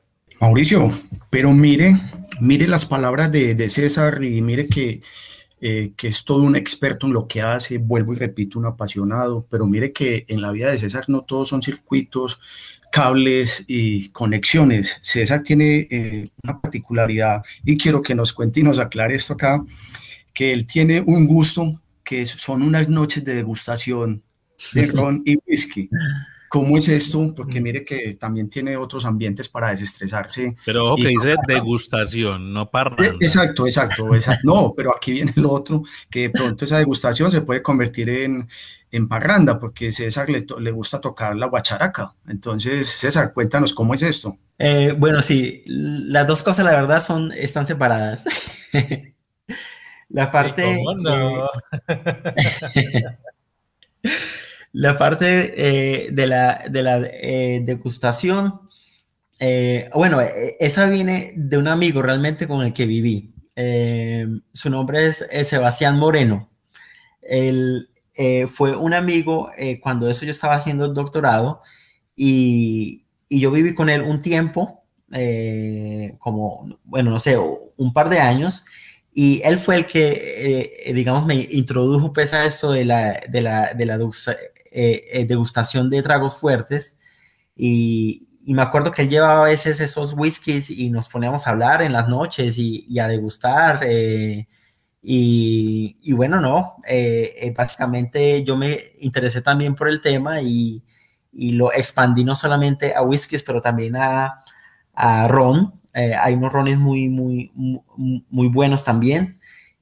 Mauricio, 0.41 0.91
pero 1.29 1.53
mire, 1.53 1.97
mire 2.41 2.69
las 2.69 2.87
palabras 2.87 3.31
de 3.33 3.69
César 3.69 4.23
y 4.23 4.41
mire 4.41 4.69
que 4.69 5.01
eh, 5.61 5.93
que 5.97 6.09
es 6.09 6.25
todo 6.25 6.43
un 6.43 6.55
experto 6.55 7.07
en 7.07 7.13
lo 7.13 7.27
que 7.27 7.43
hace, 7.43 7.79
vuelvo 7.79 8.13
y 8.13 8.17
repito, 8.17 8.59
un 8.59 8.67
apasionado, 8.67 9.47
pero 9.51 9.67
mire 9.67 9.93
que 9.93 10.25
en 10.29 10.41
la 10.41 10.53
vida 10.53 10.71
de 10.71 10.79
César 10.79 11.05
no 11.09 11.23
todos 11.23 11.49
son 11.49 11.63
circuitos, 11.63 12.39
cables 12.93 13.65
y 13.67 14.09
conexiones. 14.11 15.01
César 15.03 15.43
tiene 15.43 15.89
eh, 15.91 16.25
una 16.45 16.61
particularidad 16.61 17.43
y 17.65 17.77
quiero 17.77 18.03
que 18.03 18.15
nos 18.15 18.33
cuente 18.33 18.61
y 18.61 18.63
nos 18.63 18.79
aclare 18.79 19.15
esto 19.15 19.35
acá, 19.35 19.65
que 20.33 20.53
él 20.53 20.67
tiene 20.67 21.03
un 21.05 21.27
gusto 21.27 21.83
que 22.05 22.25
son 22.25 22.63
unas 22.63 22.89
noches 22.89 23.25
de 23.25 23.35
degustación 23.35 24.23
de 24.73 24.87
ron 24.93 25.23
y 25.25 25.39
whisky. 25.47 25.91
Cómo 26.49 26.77
es 26.77 26.89
esto, 26.89 27.33
porque 27.35 27.61
mire 27.61 27.85
que 27.85 28.15
también 28.15 28.49
tiene 28.49 28.77
otros 28.77 29.05
ambientes 29.05 29.49
para 29.49 29.71
desestresarse. 29.71 30.57
Pero 30.65 30.87
ojo 30.87 30.97
que 30.97 31.09
dice 31.09 31.37
degustación, 31.47 32.53
no 32.53 32.71
parranda. 32.71 33.17
Exacto, 33.21 33.67
exacto, 33.67 34.15
exacto. 34.15 34.43
No, 34.45 34.75
pero 34.77 34.95
aquí 34.95 35.13
viene 35.13 35.33
el 35.37 35.45
otro, 35.47 35.83
que 36.11 36.23
de 36.23 36.31
pronto 36.31 36.65
esa 36.65 36.79
degustación 36.79 37.31
se 37.31 37.43
puede 37.43 37.63
convertir 37.63 38.09
en, 38.09 38.49
en 38.91 39.09
parranda, 39.09 39.59
porque 39.59 39.93
César 39.93 40.31
le, 40.31 40.47
le, 40.59 40.71
gusta 40.71 41.01
tocar 41.01 41.37
la 41.37 41.47
guacharaca. 41.47 42.15
Entonces, 42.27 42.89
César, 42.89 43.33
cuéntanos 43.33 43.75
cómo 43.75 43.95
es 43.95 44.03
esto. 44.03 44.37
Eh, 44.59 44.95
bueno, 44.97 45.23
sí, 45.23 45.63
las 45.67 46.27
dos 46.27 46.43
cosas 46.43 46.65
la 46.65 46.73
verdad 46.73 47.01
son, 47.01 47.31
están 47.33 47.67
separadas. 47.67 48.25
la 50.09 50.31
parte... 50.31 50.83
No? 50.97 51.49
la 54.73 54.97
parte 54.99 55.55
eh, 55.57 56.11
de 56.13 56.27
la, 56.27 56.65
de 56.71 56.83
la 56.83 56.99
eh, 56.99 57.63
degustación, 57.65 58.61
eh, 59.41 59.89
bueno, 59.95 60.21
esa 60.61 60.89
viene 60.89 61.33
de 61.37 61.59
un 61.59 61.69
amigo 61.69 62.03
realmente 62.03 62.47
con 62.49 62.65
el 62.65 62.73
que 62.73 62.87
viví. 62.87 63.35
su 64.53 64.71
nombre 64.71 65.07
es, 65.07 65.27
Sebastián 65.49 65.99
Moreno. 65.99 66.51
Él 67.23 67.89
fue 68.49 68.77
un 68.77 68.95
amigo 68.95 69.51
cuando 69.81 70.11
eso 70.11 70.25
yo 70.25 70.33
estaba 70.33 70.57
haciendo 70.57 70.87
el 70.87 70.95
doctorado 70.95 71.63
y, 72.17 73.07
y 73.29 73.41
yo 73.41 73.53
viví 73.53 73.75
con 73.75 73.89
él 73.89 74.03
un 74.03 74.23
tiempo, 74.23 74.85
como, 76.19 76.81
bueno, 76.85 77.11
no 77.11 77.21
sé, 77.21 77.37
un 77.39 77.93
par 77.93 78.09
de 78.11 78.19
años. 78.19 78.65
Y 79.13 79.41
él 79.45 79.59
fue 79.59 79.77
el 79.77 79.87
que, 79.87 80.93
digamos, 80.95 81.27
me 81.27 81.35
introdujo 81.51 82.13
pues 82.13 82.35
a 82.35 82.45
eso 82.45 82.73
de 82.73 82.85
la, 82.85 83.21
de 83.29 83.41
la, 83.41 83.75
de 83.75 83.87
la 83.87 83.99
eh, 84.71 85.05
eh, 85.13 85.25
degustación 85.25 85.91
de 85.91 86.03
tragos 86.03 86.39
fuertes 86.39 86.99
y, 87.57 88.25
me 88.47 88.63
acuerdo 88.63 88.93
que 88.93 89.03
él 89.03 89.11
llevaba 89.11 89.43
a 89.43 89.45
veces 89.45 89.79
esos 89.83 90.15
whiskies 90.15 90.71
y 90.71 90.89
nos 90.89 91.11
poníamos 91.11 91.47
a 91.47 91.51
hablar 91.51 91.83
en 91.83 91.93
las 91.93 92.09
noches 92.09 92.57
y, 92.57 92.99
a 92.99 93.07
degustar. 93.07 93.81
Eh, 93.87 94.49
y, 95.03 96.13
bueno, 96.13 96.41
no, 96.41 96.77
básicamente 97.55 98.43
yo 98.45 98.57
me 98.57 98.93
interesé 99.01 99.43
también 99.43 99.75
por 99.75 99.89
el 99.89 100.01
tema 100.01 100.41
y, 100.41 100.83
lo 101.31 101.73
expandí 101.75 102.25
no 102.25 102.35
solamente 102.35 102.95
a 102.95 103.03
whiskies, 103.03 103.43
pero 103.43 103.61
también 103.61 103.97
a, 103.97 104.43
ron. 105.29 105.75
hay 105.93 106.33
unos 106.33 106.51
rones 106.51 106.79
muy, 106.79 107.11
muy, 107.11 107.53
muy 108.31 108.49
buenos 108.49 108.83
también. 108.83 109.38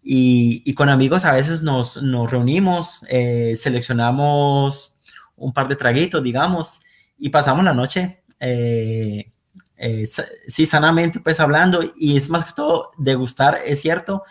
Y, 0.09 0.73
con 0.75 0.89
amigos 0.89 1.25
a 1.25 1.33
veces 1.33 1.63
nos, 1.63 2.01
nos 2.01 2.31
reunimos, 2.31 3.05
eh, 3.09 3.57
seleccionamos 3.57 5.01
un 5.35 5.53
par 5.53 5.67
de 5.67 5.75
traguitos, 5.75 6.23
digamos, 6.23 6.83
y 7.19 7.31
pasamos 7.31 7.65
la 7.65 7.75
noche, 7.75 8.23
eh, 8.39 9.33
eh, 9.77 10.07
sí, 10.47 10.65
sanamente, 10.65 11.19
pues 11.19 11.41
hablando, 11.41 11.83
y 11.99 12.17
es 12.17 12.31
más 12.31 12.45
que 12.45 12.53
todo 12.55 12.93
degustar, 12.99 13.59
es 13.67 13.81
cierto, 13.81 14.23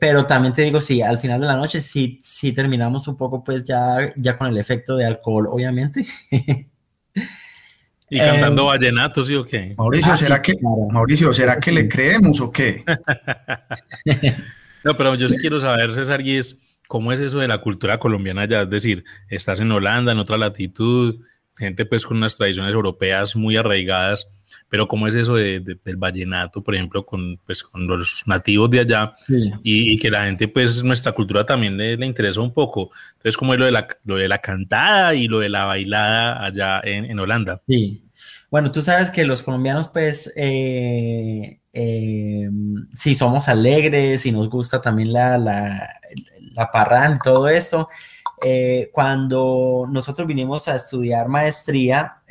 pero 0.00 0.26
también 0.26 0.54
te 0.54 0.62
digo, 0.62 0.80
sí, 0.80 1.02
al 1.02 1.20
final 1.20 1.40
de 1.40 1.46
la 1.46 1.56
noche 1.56 1.80
sí, 1.80 2.18
sí 2.20 2.52
terminamos 2.52 3.06
un 3.06 3.16
poco, 3.16 3.44
pues 3.44 3.68
ya, 3.68 3.96
ya 4.16 4.36
con 4.36 4.48
el 4.48 4.58
efecto 4.58 4.96
de 4.96 5.04
alcohol, 5.04 5.46
obviamente. 5.46 6.04
Y 8.12 8.18
cantando 8.18 8.64
vallenatos, 8.66 9.28
¿sí 9.28 9.36
o 9.36 9.44
qué? 9.44 9.72
Mauricio, 9.78 10.12
ah, 10.12 10.16
¿será, 10.16 10.42
que, 10.42 10.56
Mauricio, 10.90 11.32
¿será 11.32 11.56
que 11.58 11.70
le 11.70 11.88
creemos 11.88 12.40
o 12.40 12.50
qué? 12.50 12.82
No, 14.84 14.96
pero 14.96 15.14
yo 15.14 15.28
sí 15.28 15.36
quiero 15.40 15.60
saber, 15.60 15.94
César, 15.94 16.20
y 16.20 16.36
es 16.36 16.60
cómo 16.88 17.12
es 17.12 17.20
eso 17.20 17.38
de 17.38 17.48
la 17.48 17.58
cultura 17.58 17.98
colombiana 17.98 18.46
ya, 18.46 18.62
es 18.62 18.70
decir, 18.70 19.04
estás 19.28 19.60
en 19.60 19.70
Holanda, 19.70 20.12
en 20.12 20.18
otra 20.18 20.36
latitud, 20.36 21.20
gente 21.56 21.84
pues 21.84 22.04
con 22.04 22.16
unas 22.16 22.36
tradiciones 22.36 22.72
europeas 22.72 23.36
muy 23.36 23.56
arraigadas, 23.56 24.26
pero 24.68 24.88
cómo 24.88 25.06
es 25.06 25.14
eso 25.14 25.34
de, 25.34 25.60
del 25.60 25.96
vallenato, 25.96 26.62
por 26.62 26.74
ejemplo, 26.74 27.06
con, 27.06 27.38
pues, 27.46 27.62
con 27.62 27.86
los 27.86 28.22
nativos 28.26 28.70
de 28.70 28.80
allá 28.80 29.14
y, 29.62 29.98
que 29.98 30.10
la 30.10 30.24
gente, 30.24 30.48
pues 30.48 30.82
nuestra 30.82 31.12
cultura 31.12 31.46
también 31.46 31.76
le, 31.76 31.96
le, 31.96 32.06
interesa 32.06 32.40
un 32.40 32.52
poco. 32.52 32.90
Entonces, 33.12 33.36
¿cómo 33.36 33.54
es 33.54 33.60
lo 33.60 33.66
de, 33.66 33.72
la, 33.72 33.86
lo 34.04 34.16
de 34.16 34.28
la 34.28 34.38
cantada 34.38 35.14
y 35.14 35.28
lo 35.28 35.38
de 35.38 35.48
la 35.48 35.66
bailada 35.66 36.44
allá 36.44 36.80
en, 36.82 37.04
en 37.04 37.18
Holanda? 37.20 37.60
Sí, 37.66 38.02
bueno, 38.50 38.72
tú 38.72 38.82
sabes 38.82 39.10
que 39.10 39.24
los 39.24 39.42
colombianos, 39.42 39.88
pues, 39.88 40.32
eh, 40.36 41.59
eh, 41.72 42.50
sí 42.92 43.14
somos 43.14 43.48
alegres 43.48 44.26
y 44.26 44.32
nos 44.32 44.48
gusta 44.48 44.80
también 44.80 45.12
la, 45.12 45.38
la, 45.38 46.00
la 46.52 46.70
parranda 46.70 47.16
y 47.16 47.24
todo 47.24 47.48
esto. 47.48 47.88
Eh, 48.42 48.90
cuando 48.92 49.86
nosotros 49.90 50.26
vinimos 50.26 50.66
a 50.68 50.76
estudiar 50.76 51.28
maestría, 51.28 52.22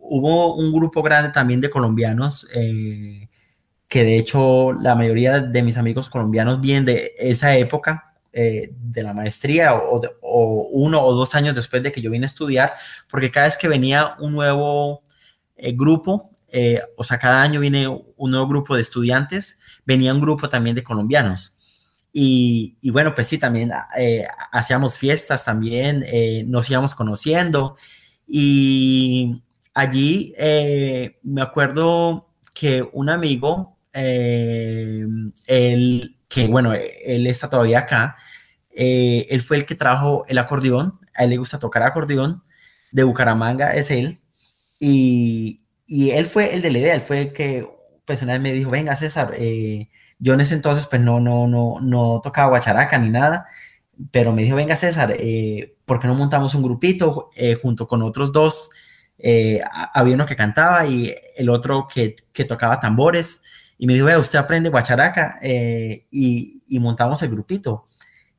hubo 0.00 0.56
un 0.56 0.72
grupo 0.72 1.02
grande 1.02 1.30
también 1.30 1.60
de 1.60 1.70
colombianos, 1.70 2.48
que 2.52 4.02
de 4.04 4.18
hecho 4.18 4.72
la 4.72 4.96
mayoría 4.96 5.40
de 5.40 5.62
mis 5.62 5.76
amigos 5.76 6.10
colombianos 6.10 6.60
vienen 6.60 6.84
de 6.84 7.12
esa 7.18 7.56
época, 7.56 8.14
de 8.32 9.02
la 9.02 9.14
maestría 9.14 9.74
o, 9.76 10.00
o, 10.20 10.68
uno 10.72 11.00
o 11.00 11.14
dos 11.14 11.34
años 11.34 11.54
después 11.54 11.82
de 11.82 11.90
que 11.90 12.02
yo 12.02 12.10
vine 12.10 12.26
a 12.26 12.28
estudiar, 12.28 12.74
porque 13.08 13.30
cada 13.30 13.46
vez 13.46 13.56
que 13.56 13.68
venía 13.68 14.12
un 14.18 14.32
nuevo 14.32 15.02
eh, 15.56 15.72
grupo, 15.72 16.30
eh, 16.52 16.80
o 16.96 17.04
sea, 17.04 17.18
cada 17.18 17.42
año 17.42 17.60
viene 17.60 17.88
un 17.88 18.30
nuevo 18.30 18.46
grupo 18.46 18.76
de 18.76 18.82
estudiantes, 18.82 19.58
venía 19.84 20.14
un 20.14 20.20
grupo 20.20 20.48
también 20.48 20.76
de 20.76 20.82
colombianos. 20.82 21.58
Y, 22.12 22.78
bueno, 22.92 23.14
pues 23.14 23.26
sí, 23.26 23.36
también 23.36 23.72
eh, 23.98 24.26
hacíamos 24.50 24.96
fiestas 24.96 25.44
también, 25.44 26.02
nos 26.50 26.70
íbamos 26.70 26.94
conociendo. 26.94 27.76
Y 28.26 29.42
allí 29.74 30.32
me 31.22 31.42
acuerdo 31.42 32.30
que 32.54 32.88
un 32.94 33.10
amigo, 33.10 33.76
él, 33.92 35.22
que 36.28 36.46
bueno, 36.46 36.72
él 36.72 37.26
está 37.26 37.50
todavía 37.50 37.80
acá, 37.80 38.16
él 38.70 39.42
fue 39.42 39.58
el 39.58 39.66
que 39.66 39.74
trajo 39.74 40.24
el 40.26 40.38
acordeón, 40.38 40.98
a 41.14 41.24
él 41.24 41.30
le 41.30 41.36
gusta 41.36 41.58
tocar 41.58 41.82
acordeón, 41.82 42.42
de 42.92 43.04
Bucaramanga 43.04 43.74
es 43.74 43.90
él, 43.90 44.20
y, 44.80 45.65
y, 45.86 46.10
él 46.10 46.26
fue 46.26 46.54
el 46.54 46.62
de 46.62 46.70
la 46.70 46.78
idea, 46.78 46.94
él 46.94 47.00
fue 47.00 47.20
el 47.22 47.32
que 47.32 47.68
personalmente 48.04 48.50
me 48.50 48.58
dijo, 48.58 48.70
venga 48.70 48.96
César, 48.96 49.34
eh, 49.38 49.88
yo 50.18 50.34
en 50.34 50.40
ese 50.40 50.54
entonces 50.54 50.86
pues 50.86 51.02
no, 51.02 51.20
no, 51.20 51.46
no, 51.48 51.80
no 51.80 52.20
tocaba 52.22 52.48
guacharaca 52.48 52.98
ni 52.98 53.10
nada, 53.10 53.46
pero 54.10 54.32
me 54.32 54.42
dijo, 54.42 54.56
venga 54.56 54.76
César, 54.76 55.14
eh, 55.18 55.76
¿por 55.84 56.00
qué 56.00 56.06
no 56.06 56.14
montamos 56.14 56.54
un 56.54 56.62
grupito 56.62 57.30
eh, 57.36 57.54
junto 57.54 57.86
con 57.86 58.02
otros 58.02 58.32
dos? 58.32 58.70
Eh, 59.18 59.60
había 59.94 60.14
uno 60.14 60.26
que 60.26 60.36
cantaba 60.36 60.86
y 60.86 61.14
el 61.36 61.48
otro 61.48 61.88
que, 61.92 62.16
que 62.32 62.44
tocaba 62.44 62.78
tambores. 62.80 63.42
Y 63.78 63.86
me 63.86 63.94
dijo, 63.94 64.06
vea, 64.06 64.18
usted 64.18 64.38
aprende 64.38 64.70
guacharaca 64.70 65.38
y, 65.42 66.62
y 66.66 66.78
montamos 66.78 67.22
el 67.22 67.30
grupito. 67.30 67.88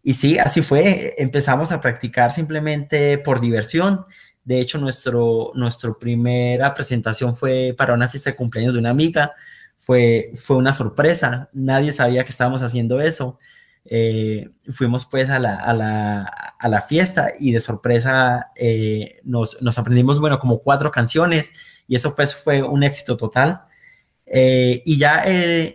Y 0.03 0.13
sí, 0.13 0.37
así 0.37 0.61
fue. 0.61 1.15
Empezamos 1.17 1.71
a 1.71 1.81
practicar 1.81 2.31
simplemente 2.31 3.17
por 3.17 3.39
diversión. 3.41 4.05
De 4.47 4.61
hecho, 4.61 4.77
nuestro, 4.77 5.51
nuestra 5.55 5.93
primera 5.93 6.73
presentación 6.73 7.35
fue 7.35 7.75
para 7.77 7.93
una 7.93 8.07
fiesta 8.07 8.29
de 8.29 8.37
cumpleaños 8.37 8.75
de 8.75 8.79
una 8.79 8.91
amiga. 8.91 9.33
Fue, 9.77 10.31
fue 10.35 10.55
una 10.55 10.71
sorpresa. 10.71 11.49
Nadie 11.51 11.91
sabía 11.91 12.23
que 12.23 12.29
estábamos 12.29 12.61
haciendo 12.61 13.01
eso. 13.01 13.37
Eh, 13.83 14.49
fuimos 14.71 15.05
pues 15.05 15.29
a 15.29 15.39
la, 15.39 15.57
a, 15.57 15.73
la, 15.73 16.21
a 16.59 16.69
la, 16.69 16.81
fiesta 16.81 17.33
y 17.37 17.51
de 17.51 17.59
sorpresa 17.59 18.51
eh, 18.55 19.19
nos, 19.25 19.61
nos, 19.61 19.77
aprendimos, 19.77 20.21
bueno, 20.21 20.39
como 20.39 20.59
cuatro 20.59 20.91
canciones 20.91 21.51
y 21.85 21.95
eso 21.95 22.15
pues 22.15 22.33
fue 22.33 22.63
un 22.63 22.83
éxito 22.83 23.17
total. 23.17 23.59
Eh, 24.27 24.81
y 24.85 24.97
ya, 24.97 25.25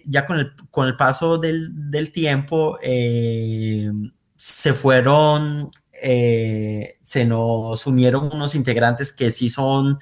ya 0.07 0.25
con, 0.25 0.39
el, 0.39 0.53
con 0.71 0.89
el 0.89 0.97
paso 0.97 1.37
del, 1.37 1.91
del 1.91 2.11
tiempo 2.11 2.79
se 4.35 4.73
fueron 4.73 5.71
eh, 6.01 6.95
se 7.03 7.25
nos 7.25 7.87
unieron 7.87 8.31
unos 8.33 8.55
integrantes 8.55 9.13
que 9.13 9.31
sí 9.31 9.51
son 9.51 9.99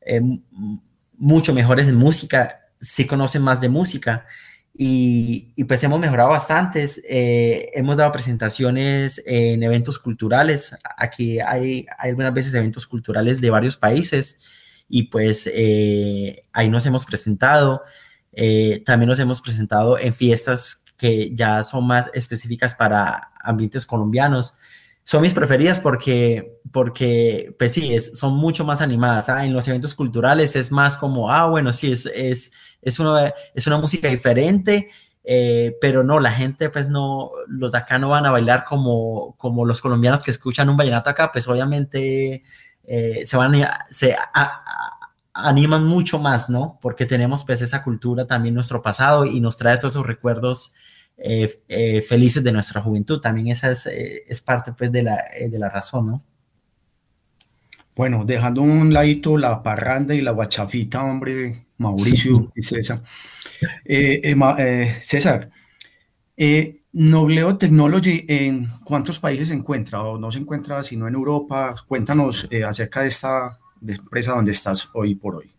eh, 0.00 0.20
mucho 1.16 1.52
mejores 1.54 1.88
en 1.88 1.96
música, 1.96 2.60
sí 2.78 3.06
conocen 3.06 3.42
más 3.42 3.60
de 3.60 3.68
música 3.68 4.26
y, 4.72 5.52
pues 5.64 5.84
hemos 5.84 6.00
mejorado 6.00 6.30
bastantes. 6.30 7.00
Eh, 7.08 7.70
hemos 7.74 7.96
dado 7.96 8.10
presentaciones 8.10 9.22
en 9.26 9.62
eventos 9.62 9.98
culturales. 9.98 10.76
Aquí 10.96 11.38
hay, 11.40 11.86
hay 11.98 12.10
algunas 12.10 12.34
veces 12.34 12.54
eventos 12.54 12.86
culturales 12.86 13.40
de 13.40 13.50
varios 13.50 13.76
países 13.76 14.38
y 14.88 15.04
pues 15.04 15.46
ahí 15.46 16.68
nos 16.70 16.86
hemos 16.86 17.06
presentado. 17.06 17.82
también 18.84 19.08
nos 19.08 19.20
hemos 19.20 19.40
presentado 19.40 19.98
en 19.98 20.12
fiestas 20.14 20.84
que 20.98 21.34
ya 21.34 21.62
son 21.64 21.86
más 21.86 22.10
específicas 22.14 22.74
para 22.74 23.30
ambientes 23.40 23.86
colombianos 23.86 24.58
son 25.04 25.22
mis 25.22 25.34
preferidas 25.34 25.80
porque, 25.80 26.58
porque 26.72 27.54
pues 27.58 27.72
sí, 27.72 27.94
es, 27.94 28.18
son 28.18 28.36
mucho 28.36 28.64
más 28.64 28.80
animadas. 28.80 29.28
¿ah? 29.28 29.44
En 29.44 29.52
los 29.52 29.68
eventos 29.68 29.94
culturales 29.94 30.56
es 30.56 30.72
más 30.72 30.96
como, 30.96 31.30
ah, 31.30 31.46
bueno, 31.46 31.72
sí, 31.72 31.92
es, 31.92 32.06
es, 32.06 32.52
es, 32.82 32.98
una, 32.98 33.32
es 33.54 33.66
una 33.66 33.76
música 33.76 34.08
diferente, 34.08 34.88
eh, 35.22 35.76
pero 35.80 36.04
no, 36.04 36.20
la 36.20 36.32
gente, 36.32 36.70
pues 36.70 36.88
no, 36.88 37.30
los 37.48 37.72
de 37.72 37.78
acá 37.78 37.98
no 37.98 38.08
van 38.08 38.26
a 38.26 38.30
bailar 38.30 38.64
como, 38.64 39.36
como 39.36 39.64
los 39.64 39.80
colombianos 39.80 40.24
que 40.24 40.30
escuchan 40.30 40.68
un 40.68 40.76
vallenato 40.76 41.10
acá, 41.10 41.30
pues 41.30 41.46
obviamente 41.48 42.42
se 43.24 43.36
van 43.38 43.66
se 43.88 44.14
animan 45.34 45.84
mucho 45.84 46.18
más, 46.18 46.48
¿no? 46.48 46.78
Porque 46.80 47.06
tenemos 47.06 47.44
pues 47.44 47.60
esa 47.60 47.82
cultura 47.82 48.26
también 48.26 48.54
nuestro 48.54 48.82
pasado 48.82 49.24
y 49.24 49.40
nos 49.40 49.56
trae 49.56 49.76
todos 49.76 49.94
esos 49.94 50.06
recuerdos 50.06 50.74
felices 51.16 52.42
de 52.44 52.52
nuestra 52.52 52.80
juventud. 52.80 53.20
También 53.20 53.48
esa 53.48 53.70
es, 53.70 53.86
es 53.86 54.40
parte 54.40 54.72
pues 54.72 54.90
de 54.92 55.02
la, 55.02 55.24
de 55.48 55.58
la 55.58 55.68
razón, 55.68 56.06
¿no? 56.06 56.22
Bueno, 57.96 58.24
dejando 58.24 58.62
un 58.62 58.92
ladito 58.92 59.38
la 59.38 59.62
parranda 59.62 60.14
y 60.14 60.20
la 60.20 60.32
guachafita, 60.32 61.04
hombre, 61.04 61.66
Mauricio 61.78 62.52
y 62.54 62.62
César. 62.62 63.02
Eh, 63.86 64.20
eh, 64.22 64.36
eh, 64.58 64.98
César, 65.00 65.48
Nobleo 66.92 67.56
Technology, 67.56 68.26
¿en 68.28 68.68
cuántos 68.84 69.18
países 69.18 69.48
se 69.48 69.54
encuentra 69.54 70.02
o 70.02 70.18
no 70.18 70.30
se 70.30 70.38
encuentra 70.40 70.82
sino 70.82 71.08
en 71.08 71.14
Europa? 71.14 71.74
Cuéntanos 71.86 72.46
acerca 72.66 73.00
de 73.02 73.08
esta 73.08 73.58
empresa 73.80 74.32
donde 74.32 74.52
estás 74.52 74.90
hoy 74.92 75.14
por 75.14 75.36
hoy. 75.36 75.50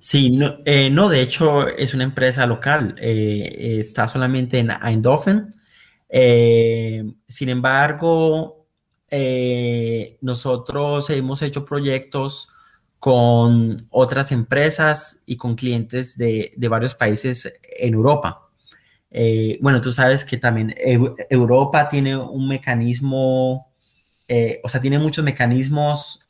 Sí, 0.00 0.30
no, 0.30 0.58
no 0.90 1.08
de 1.08 1.20
hecho 1.20 1.68
es 1.68 1.94
una 1.94 2.04
empresa 2.04 2.46
local, 2.46 2.96
está 2.98 4.08
solamente 4.08 4.58
en 4.58 4.70
Eindhoven. 4.70 5.50
sin 6.08 7.48
embargo, 7.48 8.60
eh, 9.10 10.18
nosotros 10.20 11.10
hemos 11.10 11.42
hecho 11.42 11.64
proyectos 11.64 12.50
con 13.00 13.76
otras 13.90 14.30
empresas 14.30 15.22
y 15.26 15.36
con 15.36 15.56
clientes 15.56 16.16
de, 16.16 16.52
varios 16.68 16.94
países 16.94 17.52
en 17.78 17.94
Europa. 17.94 18.48
Eh, 19.10 19.58
bueno, 19.60 19.80
tú 19.80 19.90
sabes 19.90 20.24
que 20.24 20.36
también 20.36 20.74
Europa 21.30 21.88
tiene 21.88 22.16
un 22.16 22.46
mecanismo, 22.48 23.72
eh, 24.28 24.60
o 24.62 24.68
sea, 24.68 24.80
tiene 24.80 24.98
muchos 24.98 25.24
mecanismos 25.24 26.28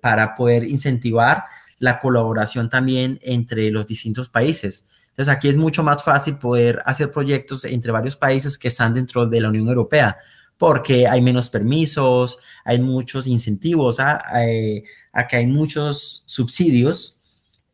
para 0.00 0.34
poder 0.34 0.64
incentivar 0.64 1.44
la 1.82 1.98
colaboración 1.98 2.68
también 2.68 3.18
entre 3.22 3.72
los 3.72 3.88
distintos 3.88 4.28
países. 4.28 4.86
Entonces, 5.08 5.34
aquí 5.34 5.48
es 5.48 5.56
mucho 5.56 5.82
más 5.82 6.04
fácil 6.04 6.38
poder 6.38 6.80
hacer 6.86 7.10
proyectos 7.10 7.64
entre 7.64 7.90
varios 7.90 8.16
países 8.16 8.56
que 8.56 8.68
están 8.68 8.94
dentro 8.94 9.26
de 9.26 9.40
la 9.40 9.48
Unión 9.48 9.66
Europea 9.66 10.16
porque 10.58 11.08
hay 11.08 11.20
menos 11.20 11.50
permisos, 11.50 12.38
hay 12.64 12.78
muchos 12.78 13.26
incentivos, 13.26 13.98
¿ah? 13.98 14.22
hay, 14.24 14.84
aquí 15.12 15.34
hay 15.34 15.46
muchos 15.46 16.22
subsidios 16.24 17.20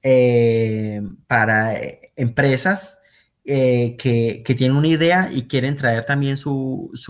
eh, 0.03 1.03
para 1.27 1.77
empresas 2.17 3.03
eh, 3.45 3.95
que, 3.99 4.43
tienen 4.57 4.75
una 4.75 4.89
idea 4.89 5.29
y 5.31 5.43
quieren 5.43 5.77
traer 5.77 6.07
también 6.07 6.39
sus, 6.39 7.03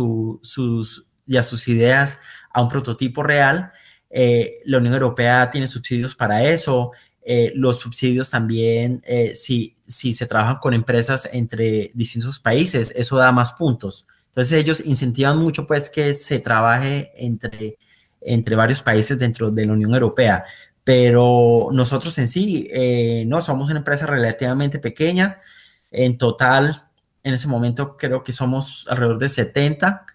ya 1.26 1.44
sus 1.44 1.68
ideas 1.68 2.18
a 2.52 2.60
un 2.60 2.68
prototipo 2.68 3.22
real. 3.22 3.70
Eh, 4.10 4.58
la 4.64 4.78
Unión 4.78 4.94
Europea 4.94 5.50
tiene 5.50 5.68
subsidios 5.68 6.14
para 6.14 6.44
eso. 6.44 6.92
los 7.54 7.78
subsidios 7.80 8.30
también, 8.30 9.02
si, 9.34 9.76
si 9.82 10.14
se 10.14 10.26
trabajan 10.26 10.56
con 10.60 10.72
empresas 10.72 11.28
entre 11.30 11.90
distintos 11.92 12.38
países, 12.40 12.90
eso 12.96 13.16
da 13.16 13.32
más 13.32 13.52
puntos. 13.52 14.06
Entonces 14.28 14.60
ellos 14.60 14.86
incentivan 14.86 15.36
mucho 15.36 15.66
pues 15.66 15.90
que 15.90 16.14
se 16.14 16.38
trabaje 16.38 17.10
entre, 17.16 17.76
entre 18.20 18.54
varios 18.56 18.82
países 18.82 19.18
dentro 19.18 19.50
de 19.50 19.66
la 19.66 19.72
Unión 19.72 19.92
Europea, 19.92 20.44
pero 20.84 21.68
nosotros 21.72 22.16
en 22.18 22.28
sí 22.28 22.68
eh, 22.70 23.24
no 23.26 23.42
somos 23.42 23.68
una 23.68 23.80
empresa 23.80 24.06
relativamente 24.06 24.78
pequeña. 24.78 25.40
En 25.90 26.16
total, 26.18 26.88
en 27.24 27.34
ese 27.34 27.48
momento 27.48 27.96
creo 27.96 28.22
que 28.22 28.32
somos 28.32 28.86
alrededor 28.88 29.18
de 29.18 29.28
70. 29.28 30.06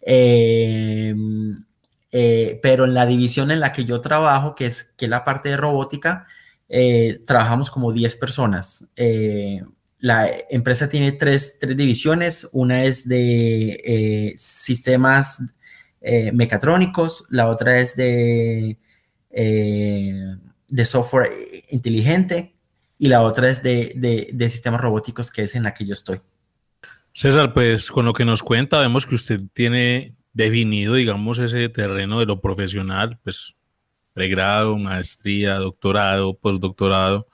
Em, 0.00 1.64
eh, 2.12 2.58
pero 2.62 2.84
en 2.84 2.94
la 2.94 3.06
división 3.06 3.50
en 3.50 3.60
la 3.60 3.72
que 3.72 3.84
yo 3.84 4.00
trabajo, 4.00 4.54
que 4.54 4.66
es, 4.66 4.94
que 4.96 5.08
la 5.08 5.24
parte 5.24 5.48
de 5.50 5.56
robótica, 5.56 6.26
eh, 6.68 7.20
trabajamos 7.26 7.70
como 7.70 7.92
10 7.92 8.16
personas 8.16 8.88
la 10.00 10.30
empresa 10.50 10.88
tiene 10.88 11.12
tres, 11.12 11.58
divisiones. 11.60 12.48
Una 12.52 12.84
es 12.84 13.08
de 13.08 13.80
eh, 13.84 14.34
sistemas 14.36 15.42
eh, 16.00 16.30
mecatrónicos, 16.32 17.24
la 17.30 17.48
otra 17.48 17.78
es 17.78 17.96
de, 17.96 18.78
eh, 19.30 20.36
de 20.68 20.84
software 20.84 21.30
inteligente 21.70 22.54
y 22.98 23.08
la 23.08 23.22
otra 23.22 23.48
es 23.48 23.62
de, 23.62 24.48
sistemas 24.48 24.80
robóticos, 24.80 25.30
que 25.30 25.42
es 25.42 25.54
en 25.54 25.64
la 25.64 25.74
que 25.74 25.84
yo 25.84 25.92
estoy. 25.92 26.20
César, 27.12 27.52
pues 27.52 27.90
con 27.90 28.04
lo 28.04 28.12
que 28.12 28.24
nos 28.24 28.42
cuenta, 28.42 28.80
vemos 28.80 29.04
que 29.04 29.16
usted 29.16 29.40
tiene 29.52 30.14
definido, 30.38 30.94
digamos, 30.94 31.38
ese 31.38 31.68
terreno 31.68 32.20
de 32.20 32.26
lo 32.26 32.40
profesional, 32.40 33.18
pues 33.22 33.56
pregrado, 34.14 34.78
maestría, 34.78 35.56
doctorado, 35.56 36.34
postdoctorado 36.34 37.26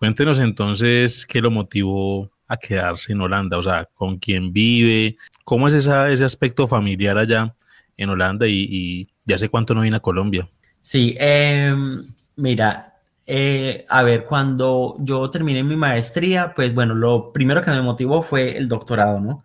Cuéntenos 0.00 0.38
entonces 0.38 1.26
qué 1.26 1.42
lo 1.42 1.50
motivó 1.50 2.30
a 2.48 2.56
quedarse 2.56 3.12
en 3.12 3.20
Holanda, 3.20 3.58
o 3.58 3.62
sea, 3.62 3.86
con 3.94 4.18
quién 4.18 4.50
vive, 4.50 5.18
cómo 5.44 5.68
es 5.68 5.74
ese 5.74 6.24
aspecto 6.24 6.66
familiar 6.66 7.18
allá 7.18 7.54
en 7.98 8.08
Holanda 8.08 8.46
y, 8.48 9.10
ya 9.26 9.36
sé 9.36 9.50
cuánto 9.50 9.74
no 9.74 9.82
viene 9.82 9.98
a 9.98 10.00
Colombia. 10.00 10.48
Sí, 10.80 11.14
em, 11.20 12.02
mira, 12.36 12.94
eh, 13.26 13.84
a 13.90 14.02
ver, 14.02 14.24
cuando 14.24 14.96
yo 15.00 15.28
terminé 15.28 15.62
mi 15.62 15.76
maestría, 15.76 16.54
pues 16.56 16.74
bueno, 16.74 16.94
lo 16.94 17.30
primero 17.30 17.62
que 17.62 17.70
me 17.70 17.82
motivó 17.82 18.22
fue 18.22 18.56
el 18.56 18.68
doctorado, 18.68 19.20
¿no? 19.20 19.44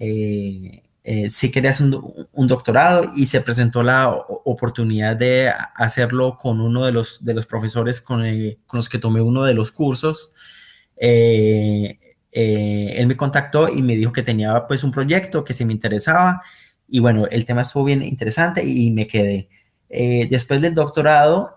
Eh, 0.00 0.82
eh, 1.06 1.28
sí 1.28 1.50
quería 1.50 1.68
hacer 1.70 1.88
un, 2.32 2.48
doctorado 2.48 3.04
y 3.14 3.26
se 3.26 3.42
presentó 3.42 3.82
la 3.82 4.08
oportunidad 4.08 5.14
de 5.16 5.52
hacerlo 5.74 6.38
con 6.38 6.62
uno 6.62 6.86
de 6.86 6.92
los, 6.92 7.22
de 7.22 7.34
los 7.34 7.44
profesores 7.44 8.00
con, 8.00 8.22
con 8.66 8.78
los 8.78 8.88
que 8.88 8.98
tomé 8.98 9.20
uno 9.20 9.44
de 9.44 9.52
los 9.52 9.70
cursos. 9.70 10.34
Eh, 10.96 11.98
eh, 12.32 12.94
él 12.96 13.06
me 13.06 13.18
contactó 13.18 13.68
y 13.68 13.82
me 13.82 13.96
dijo 13.96 14.12
que 14.12 14.22
tenía 14.22 14.66
pues 14.66 14.82
un 14.82 14.92
proyecto 14.92 15.44
que 15.44 15.52
se 15.52 15.66
me 15.66 15.74
interesaba 15.74 16.40
y 16.88 17.00
bueno, 17.00 17.26
el 17.30 17.44
tema 17.44 17.60
estuvo 17.62 17.84
bien 17.84 18.02
interesante 18.02 18.64
y 18.64 18.90
me 18.90 19.06
quedé. 19.06 19.48
después 20.30 20.62
del 20.62 20.74
doctorado, 20.74 21.54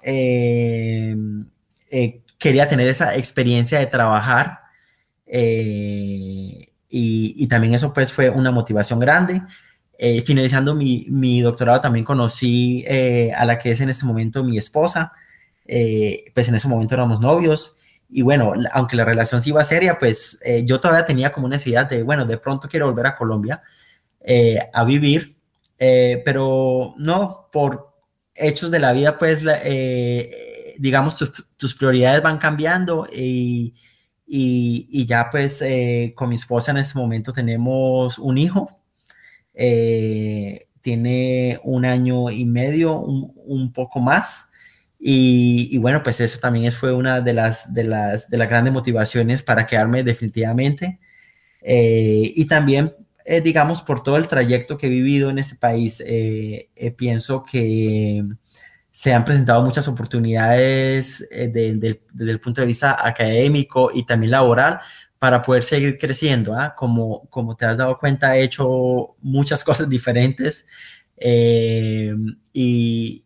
quería 2.38 2.68
tener 2.68 2.88
esa 2.88 3.16
experiencia 3.16 3.80
de 3.80 3.88
trabajar 3.88 4.60
y, 6.90 7.48
también 7.48 7.74
eso 7.74 7.94
pues 7.94 8.12
fue 8.14 8.30
una 8.30 8.52
motivación 8.52 9.00
grande. 9.00 9.42
Eh, 10.00 10.22
finalizando 10.22 10.76
mi, 10.76 11.42
doctorado 11.42 11.82
también 11.82 12.06
conocí 12.06 12.84
eh, 12.88 13.32
a 13.36 13.46
la 13.46 13.58
que 13.58 13.72
es 13.72 13.82
en 13.82 13.90
este 13.90 14.06
momento 14.06 14.44
mi 14.44 14.58
esposa, 14.58 15.12
eh, 15.66 16.26
pues 16.36 16.48
en 16.50 16.56
ese 16.56 16.68
momento 16.68 16.94
éramos 16.94 17.20
novios 17.20 17.78
y 18.10 18.22
bueno, 18.22 18.54
aunque 18.74 18.96
la 18.96 19.06
relación 19.06 19.42
sí 19.42 19.50
iba 19.50 19.64
seria, 19.64 19.98
pues 19.98 20.40
yo 20.64 20.80
todavía 20.80 21.04
tenía 21.04 21.32
como 21.32 21.48
una 21.48 21.58
necesidad 21.58 21.90
de, 21.90 22.04
bueno, 22.04 22.26
de 22.26 22.38
pronto 22.38 22.70
quiero 22.70 22.86
volver 22.88 23.08
a 23.08 23.16
Colombia 23.16 23.62
a 24.74 24.84
vivir, 24.86 25.36
pero 25.78 26.94
no, 26.98 27.50
por 27.52 27.98
hechos 28.34 28.72
de 28.72 28.80
la 28.80 28.94
vida, 28.94 29.18
pues 29.18 29.44
digamos, 30.78 31.18
tus, 31.18 31.48
tus, 31.58 31.76
prioridades 31.76 32.22
van 32.22 32.38
cambiando 32.38 33.06
y 33.12 33.74
y, 34.30 35.06
ya 35.06 35.30
pues 35.30 35.62
eh, 35.62 36.14
con 36.16 36.30
mi 36.30 36.36
esposa 36.36 36.72
en 36.72 36.78
este 36.78 37.00
momento 37.00 37.32
tenemos 37.32 38.20
un 38.20 38.38
hijo. 38.38 38.68
Eh, 39.54 40.68
tiene 40.82 41.60
un 41.64 41.86
año 41.86 42.30
y 42.30 42.46
medio, 42.46 43.00
un, 43.00 43.72
poco 43.74 44.00
más. 44.00 44.50
Y, 45.00 45.78
bueno, 45.78 46.04
pues 46.04 46.20
eso 46.22 46.40
también 46.40 46.72
fue 46.72 46.94
una 46.94 47.22
de 47.22 47.34
las, 47.34 47.74
de 47.74 47.84
las, 47.84 48.30
de 48.30 48.38
las 48.38 48.50
grandes 48.50 48.74
motivaciones 48.74 49.44
para 49.44 49.66
quedarme 49.66 50.04
definitivamente. 50.04 51.00
Eh, 51.62 52.32
y 52.36 52.46
también, 52.48 52.96
digamos, 53.44 53.82
por 53.82 54.04
todo 54.04 54.18
el 54.18 54.28
trayecto 54.28 54.78
que 54.78 54.88
he 54.88 54.90
vivido 54.90 55.30
en 55.30 55.40
este 55.40 55.56
país, 55.56 56.04
pienso 56.98 57.44
que 57.44 58.24
se 58.98 59.14
han 59.14 59.24
presentado 59.24 59.62
muchas 59.62 59.88
oportunidades 59.88 61.28
eh, 61.30 61.50
desde 61.50 62.32
el 62.32 62.40
punto 62.40 62.62
de 62.62 62.68
vista 62.68 62.98
académico 63.08 63.92
y 63.94 64.04
también 64.04 64.32
laboral 64.32 64.80
para 65.20 65.44
poder 65.44 65.62
seguir 65.62 66.00
creciendo. 66.00 66.56
¿ah? 66.56 66.74
Como, 66.76 67.30
como 67.30 67.56
te 67.56 67.68
has 67.68 67.78
dado 67.78 67.96
cuenta, 68.00 68.36
he 68.36 68.42
hecho 68.42 69.16
muchas 69.22 69.64
cosas 69.64 69.88
diferentes 69.88 70.66
eh, 71.16 72.12
y, 72.52 73.24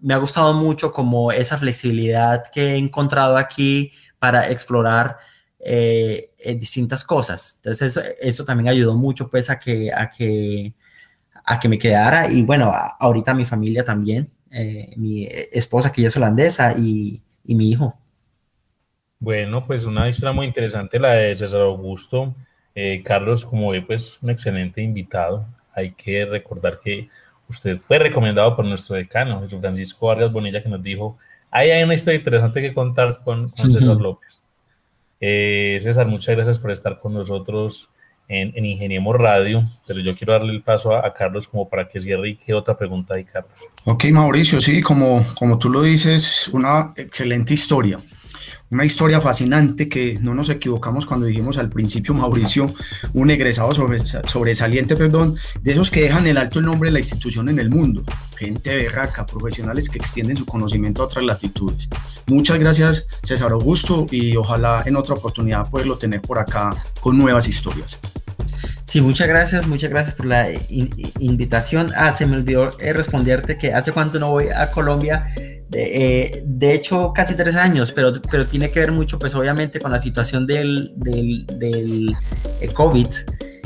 me 0.00 0.12
ha 0.12 0.18
gustado 0.18 0.52
mucho 0.52 0.92
como 0.92 1.32
esa 1.32 1.56
flexibilidad 1.56 2.42
que 2.52 2.72
he 2.72 2.76
encontrado 2.76 3.38
aquí 3.38 3.92
para 4.18 4.50
explorar 4.50 5.16
eh, 5.60 6.30
distintas 6.58 7.04
cosas. 7.04 7.54
Entonces 7.56 7.96
eso, 7.96 8.02
eso, 8.20 8.44
también 8.44 8.68
ayudó 8.68 8.98
mucho 8.98 9.30
pues 9.30 9.48
a 9.48 9.58
que, 9.58 9.90
a 9.94 10.10
que, 10.10 10.74
a 11.44 11.58
que 11.58 11.68
me 11.70 11.78
quedara 11.78 12.30
y 12.30 12.42
bueno, 12.42 12.70
ahorita 12.98 13.32
mi 13.32 13.46
familia 13.46 13.82
también. 13.82 14.30
Eh, 14.52 14.92
mi 14.96 15.26
esposa 15.50 15.90
que 15.90 16.02
ella 16.02 16.08
es 16.08 16.16
holandesa 16.16 16.74
y, 16.78 17.22
mi 17.44 17.70
hijo. 17.70 17.98
Bueno, 19.18 19.66
pues 19.66 19.84
una 19.84 20.08
historia 20.08 20.32
muy 20.32 20.46
interesante 20.46 20.98
la 20.98 21.12
de 21.14 21.34
César 21.34 21.62
Augusto. 21.62 22.34
Eh, 22.74 23.02
Carlos, 23.04 23.44
como 23.44 23.70
ve, 23.70 23.82
pues 23.82 24.22
un 24.22 24.30
excelente 24.30 24.82
invitado. 24.82 25.46
Hay 25.74 25.92
que 25.92 26.24
recordar 26.26 26.78
que 26.78 27.08
usted 27.48 27.78
fue 27.78 27.98
recomendado 27.98 28.54
por 28.54 28.64
nuestro 28.64 28.96
decano, 28.96 29.40
Jesús 29.40 29.60
Francisco 29.60 30.06
Vargas 30.06 30.32
Bonilla, 30.32 30.62
que 30.62 30.68
nos 30.68 30.82
dijo, 30.82 31.16
ahí 31.50 31.70
hay 31.70 31.82
una 31.82 31.94
historia 31.94 32.18
interesante 32.18 32.60
que 32.60 32.74
contar 32.74 33.20
con, 33.24 33.54
César 33.56 33.96
López. 33.96 34.42
Eh, 35.20 35.78
César, 35.80 36.06
muchas 36.06 36.34
gracias 36.34 36.58
por 36.58 36.70
estar 36.70 36.98
con 36.98 37.14
nosotros 37.14 37.88
en, 38.28 38.52
en 38.56 38.64
Ingeniemos 38.64 39.16
Radio, 39.16 39.64
pero 39.86 40.00
yo 40.00 40.16
quiero 40.16 40.32
darle 40.32 40.52
el 40.52 40.62
paso 40.62 40.94
a, 40.94 41.12
Carlos 41.14 41.46
como 41.48 41.68
para 41.68 41.86
que 41.86 42.00
cierre 42.00 42.38
y 42.46 42.52
otra 42.52 42.76
pregunta 42.76 43.14
hay, 43.14 43.24
Carlos. 43.24 43.52
Ok, 43.84 44.04
Mauricio, 44.12 44.60
sí, 44.60 44.80
como, 44.80 45.24
como 45.34 45.58
tú 45.58 45.68
lo 45.68 45.82
dices, 45.82 46.48
una 46.52 46.92
excelente 46.96 47.54
historia. 47.54 47.98
Una 48.72 48.86
historia 48.86 49.20
fascinante 49.20 49.86
que 49.86 50.18
no 50.22 50.32
nos 50.32 50.48
equivocamos 50.48 51.04
cuando 51.04 51.26
dijimos 51.26 51.58
al 51.58 51.68
principio, 51.68 52.14
Mauricio, 52.14 52.72
un 53.12 53.30
egresado 53.30 53.70
sobresaliente, 54.24 54.96
perdón, 54.96 55.36
de 55.60 55.72
esos 55.72 55.90
que 55.90 56.00
dejan 56.00 56.26
el 56.26 56.38
alto 56.38 56.58
el 56.58 56.64
nombre 56.64 56.88
de 56.88 56.94
la 56.94 57.00
institución 57.00 57.50
en 57.50 57.58
el 57.58 57.68
mundo. 57.68 58.02
Gente 58.34 58.74
berraca, 58.74 59.26
profesionales 59.26 59.90
que 59.90 59.98
extienden 59.98 60.38
su 60.38 60.46
conocimiento 60.46 61.02
a 61.02 61.04
otras 61.04 61.22
latitudes. 61.22 61.90
Muchas 62.28 62.58
gracias, 62.58 63.06
César 63.22 63.52
Augusto, 63.52 64.06
y 64.10 64.36
ojalá 64.36 64.82
en 64.86 64.96
otra 64.96 65.16
oportunidad 65.16 65.68
poderlo 65.68 65.98
tener 65.98 66.22
por 66.22 66.38
acá 66.38 66.74
con 67.02 67.18
nuevas 67.18 67.46
historias. 67.46 68.00
Sí, 68.84 69.00
muchas 69.00 69.28
gracias, 69.28 69.66
muchas 69.66 69.90
gracias 69.90 70.14
por 70.14 70.26
la 70.26 70.48
invitación. 71.18 71.92
Ah, 71.96 72.12
se 72.12 72.26
me 72.26 72.36
olvidó 72.36 72.70
eh, 72.80 72.92
responderte 72.92 73.56
que 73.56 73.72
hace 73.72 73.92
cuánto 73.92 74.18
no 74.18 74.30
voy 74.30 74.48
a 74.48 74.70
Colombia 74.70 75.32
eh, 75.74 76.42
de, 76.44 76.74
hecho, 76.74 77.12
casi 77.14 77.34
tres 77.34 77.56
años, 77.56 77.92
pero, 77.92 78.12
pero 78.30 78.46
tiene 78.46 78.70
que 78.70 78.80
ver 78.80 78.92
mucho, 78.92 79.18
pues 79.18 79.34
obviamente, 79.34 79.80
con 79.80 79.90
la 79.90 79.98
situación 79.98 80.46
del, 80.46 80.92
del, 80.96 81.46
del 81.46 82.16
eh, 82.60 82.68
COVID. 82.68 83.06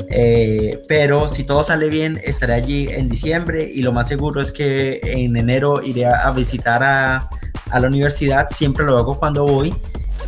Eh, 0.09 0.81
pero 0.87 1.27
si 1.27 1.43
todo 1.43 1.63
sale 1.63 1.89
bien, 1.89 2.19
estaré 2.23 2.53
allí 2.53 2.87
en 2.89 3.09
diciembre 3.09 3.67
y 3.69 3.81
lo 3.81 3.91
más 3.91 4.07
seguro 4.07 4.41
es 4.41 4.53
que 4.53 5.01
en 5.03 5.35
enero 5.35 5.81
iré 5.83 6.05
a, 6.05 6.31
visitar 6.31 6.81
a, 6.83 7.29
a, 7.69 7.79
la 7.79 7.87
universidad. 7.87 8.47
Siempre 8.49 8.85
lo 8.85 8.97
hago 8.97 9.17
cuando 9.17 9.45
voy 9.45 9.73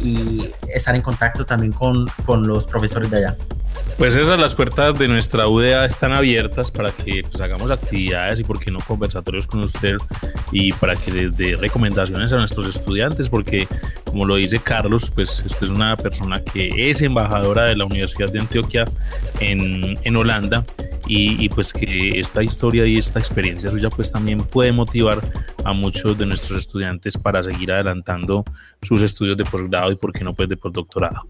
y 0.04 0.52
estar 0.74 0.96
en 0.96 1.02
contacto 1.02 1.46
también 1.46 1.72
con, 1.72 2.08
con 2.26 2.46
los 2.46 2.68
profesores 2.68 3.10
de 3.10 3.18
allá. 3.18 3.38
Pues 4.00 4.16
esas 4.16 4.39
las 4.39 4.56
puertas 4.56 4.97
de 4.97 5.10
nuestra 5.10 5.50
UDA 5.50 5.84
están 5.84 6.14
abiertas 6.14 6.72
para 6.72 6.89
que 6.89 7.22
pues, 7.22 7.41
hagamos 7.41 7.70
actividades 7.70 8.39
y 8.39 8.45
por 8.45 8.58
qué 8.58 8.72
no 8.72 8.80
conversatorios 8.80 9.45
con 9.45 9.60
usted 9.60 9.97
y 10.54 10.72
para 10.72 10.95
que 10.95 11.12
les 11.12 11.36
dé 11.36 11.58
recomendaciones 11.58 12.32
a 12.32 12.38
nuestros 12.38 12.66
estudiantes 12.74 13.28
porque 13.28 13.68
como 14.06 14.26
lo 14.26 14.36
dice 14.36 14.60
Carlos, 14.60 15.12
pues 15.14 15.43
usted 15.45 15.64
es 15.64 15.70
una 15.70 15.97
persona 15.97 16.41
que 16.41 16.89
es 16.89 17.02
embajadora 17.02 17.66
de 17.66 17.76
la 17.76 17.84
Universidad 17.84 18.32
de 18.32 18.39
Antioquia 18.39 18.86
en, 19.41 19.97
en 20.02 20.16
Holanda 20.16 20.66
y, 21.06 21.43
y, 21.43 21.50
pues 21.50 21.74
que 21.74 22.22
esta 22.22 22.41
historia 22.41 22.86
y 22.86 22.97
esta 22.97 23.20
experiencia 23.20 23.70
suya 23.70 23.89
pues 23.89 24.14
también 24.14 24.39
puede 24.39 24.72
motivar 24.72 25.20
a 25.66 25.74
muchos 25.74 26.18
de 26.18 26.26
nuestros 26.26 26.60
estudiantes 26.60 27.18
para 27.18 27.43
seguir 27.43 27.74
adelantando 27.74 28.45
sus 28.82 29.02
estudios 29.02 29.36
de 29.36 29.43
posgrado 29.43 29.91
y 29.91 29.97
por 29.97 30.14
qué 30.14 30.24
no 30.24 30.34
pues 30.34 30.47
de 30.47 30.56
postdoctorado. 30.56 31.28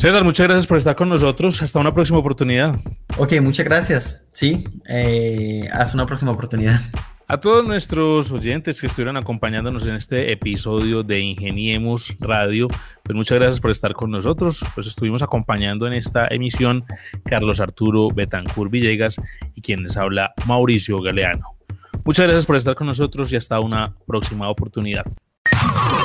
César, 0.00 0.24
muchas 0.24 0.46
gracias 0.46 0.66
por 0.66 0.78
estar 0.78 0.96
con 0.96 1.10
nosotros. 1.10 1.60
Hasta 1.60 1.78
una 1.78 1.92
próxima 1.92 2.18
oportunidad. 2.18 2.74
Ok, 3.18 3.34
muchas 3.42 3.66
gracias. 3.66 4.28
Sí, 4.32 4.64
eh, 4.88 5.68
hasta 5.70 5.94
una 5.94 6.06
próxima 6.06 6.30
oportunidad. 6.30 6.80
A 7.28 7.38
todos 7.38 7.66
nuestros 7.66 8.32
oyentes 8.32 8.80
que 8.80 8.86
estuvieron 8.86 9.18
acompañándonos 9.18 9.86
en 9.86 9.96
este 9.96 10.32
episodio 10.32 11.02
de 11.02 11.20
Ingeniemos 11.20 12.16
Radio, 12.18 12.68
pues 13.02 13.14
muchas 13.14 13.36
gracias 13.36 13.60
por 13.60 13.72
estar 13.72 13.92
con 13.92 14.10
nosotros. 14.10 14.64
Pues 14.74 14.86
estuvimos 14.86 15.20
acompañando 15.20 15.86
en 15.86 15.92
esta 15.92 16.26
emisión 16.28 16.86
Carlos 17.26 17.60
Arturo 17.60 18.08
Betancur 18.08 18.70
Villegas 18.70 19.20
y 19.54 19.60
quien 19.60 19.82
les 19.82 19.98
habla 19.98 20.32
Mauricio 20.46 20.98
Galeano. 21.02 21.44
Muchas 22.06 22.24
gracias 22.24 22.46
por 22.46 22.56
estar 22.56 22.74
con 22.74 22.86
nosotros 22.86 23.30
y 23.34 23.36
hasta 23.36 23.60
una 23.60 23.94
próxima 24.06 24.48
oportunidad. 24.48 25.04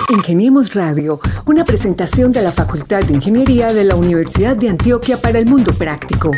Ingeniemos 0.10 0.76
Radio, 0.76 1.20
una 1.46 1.64
presentación 1.64 2.32
de 2.32 2.44
la 2.44 2.52
Facultad 2.52 3.02
de 3.04 3.14
Ingeniería 3.14 3.74
de 3.74 3.84
la 3.84 3.96
Universidad 3.96 4.56
de 4.56 4.70
Antioquia 4.70 5.18
para 5.18 5.40
el 5.40 5.48
Mundo 5.48 5.74
Práctico. 5.74 6.32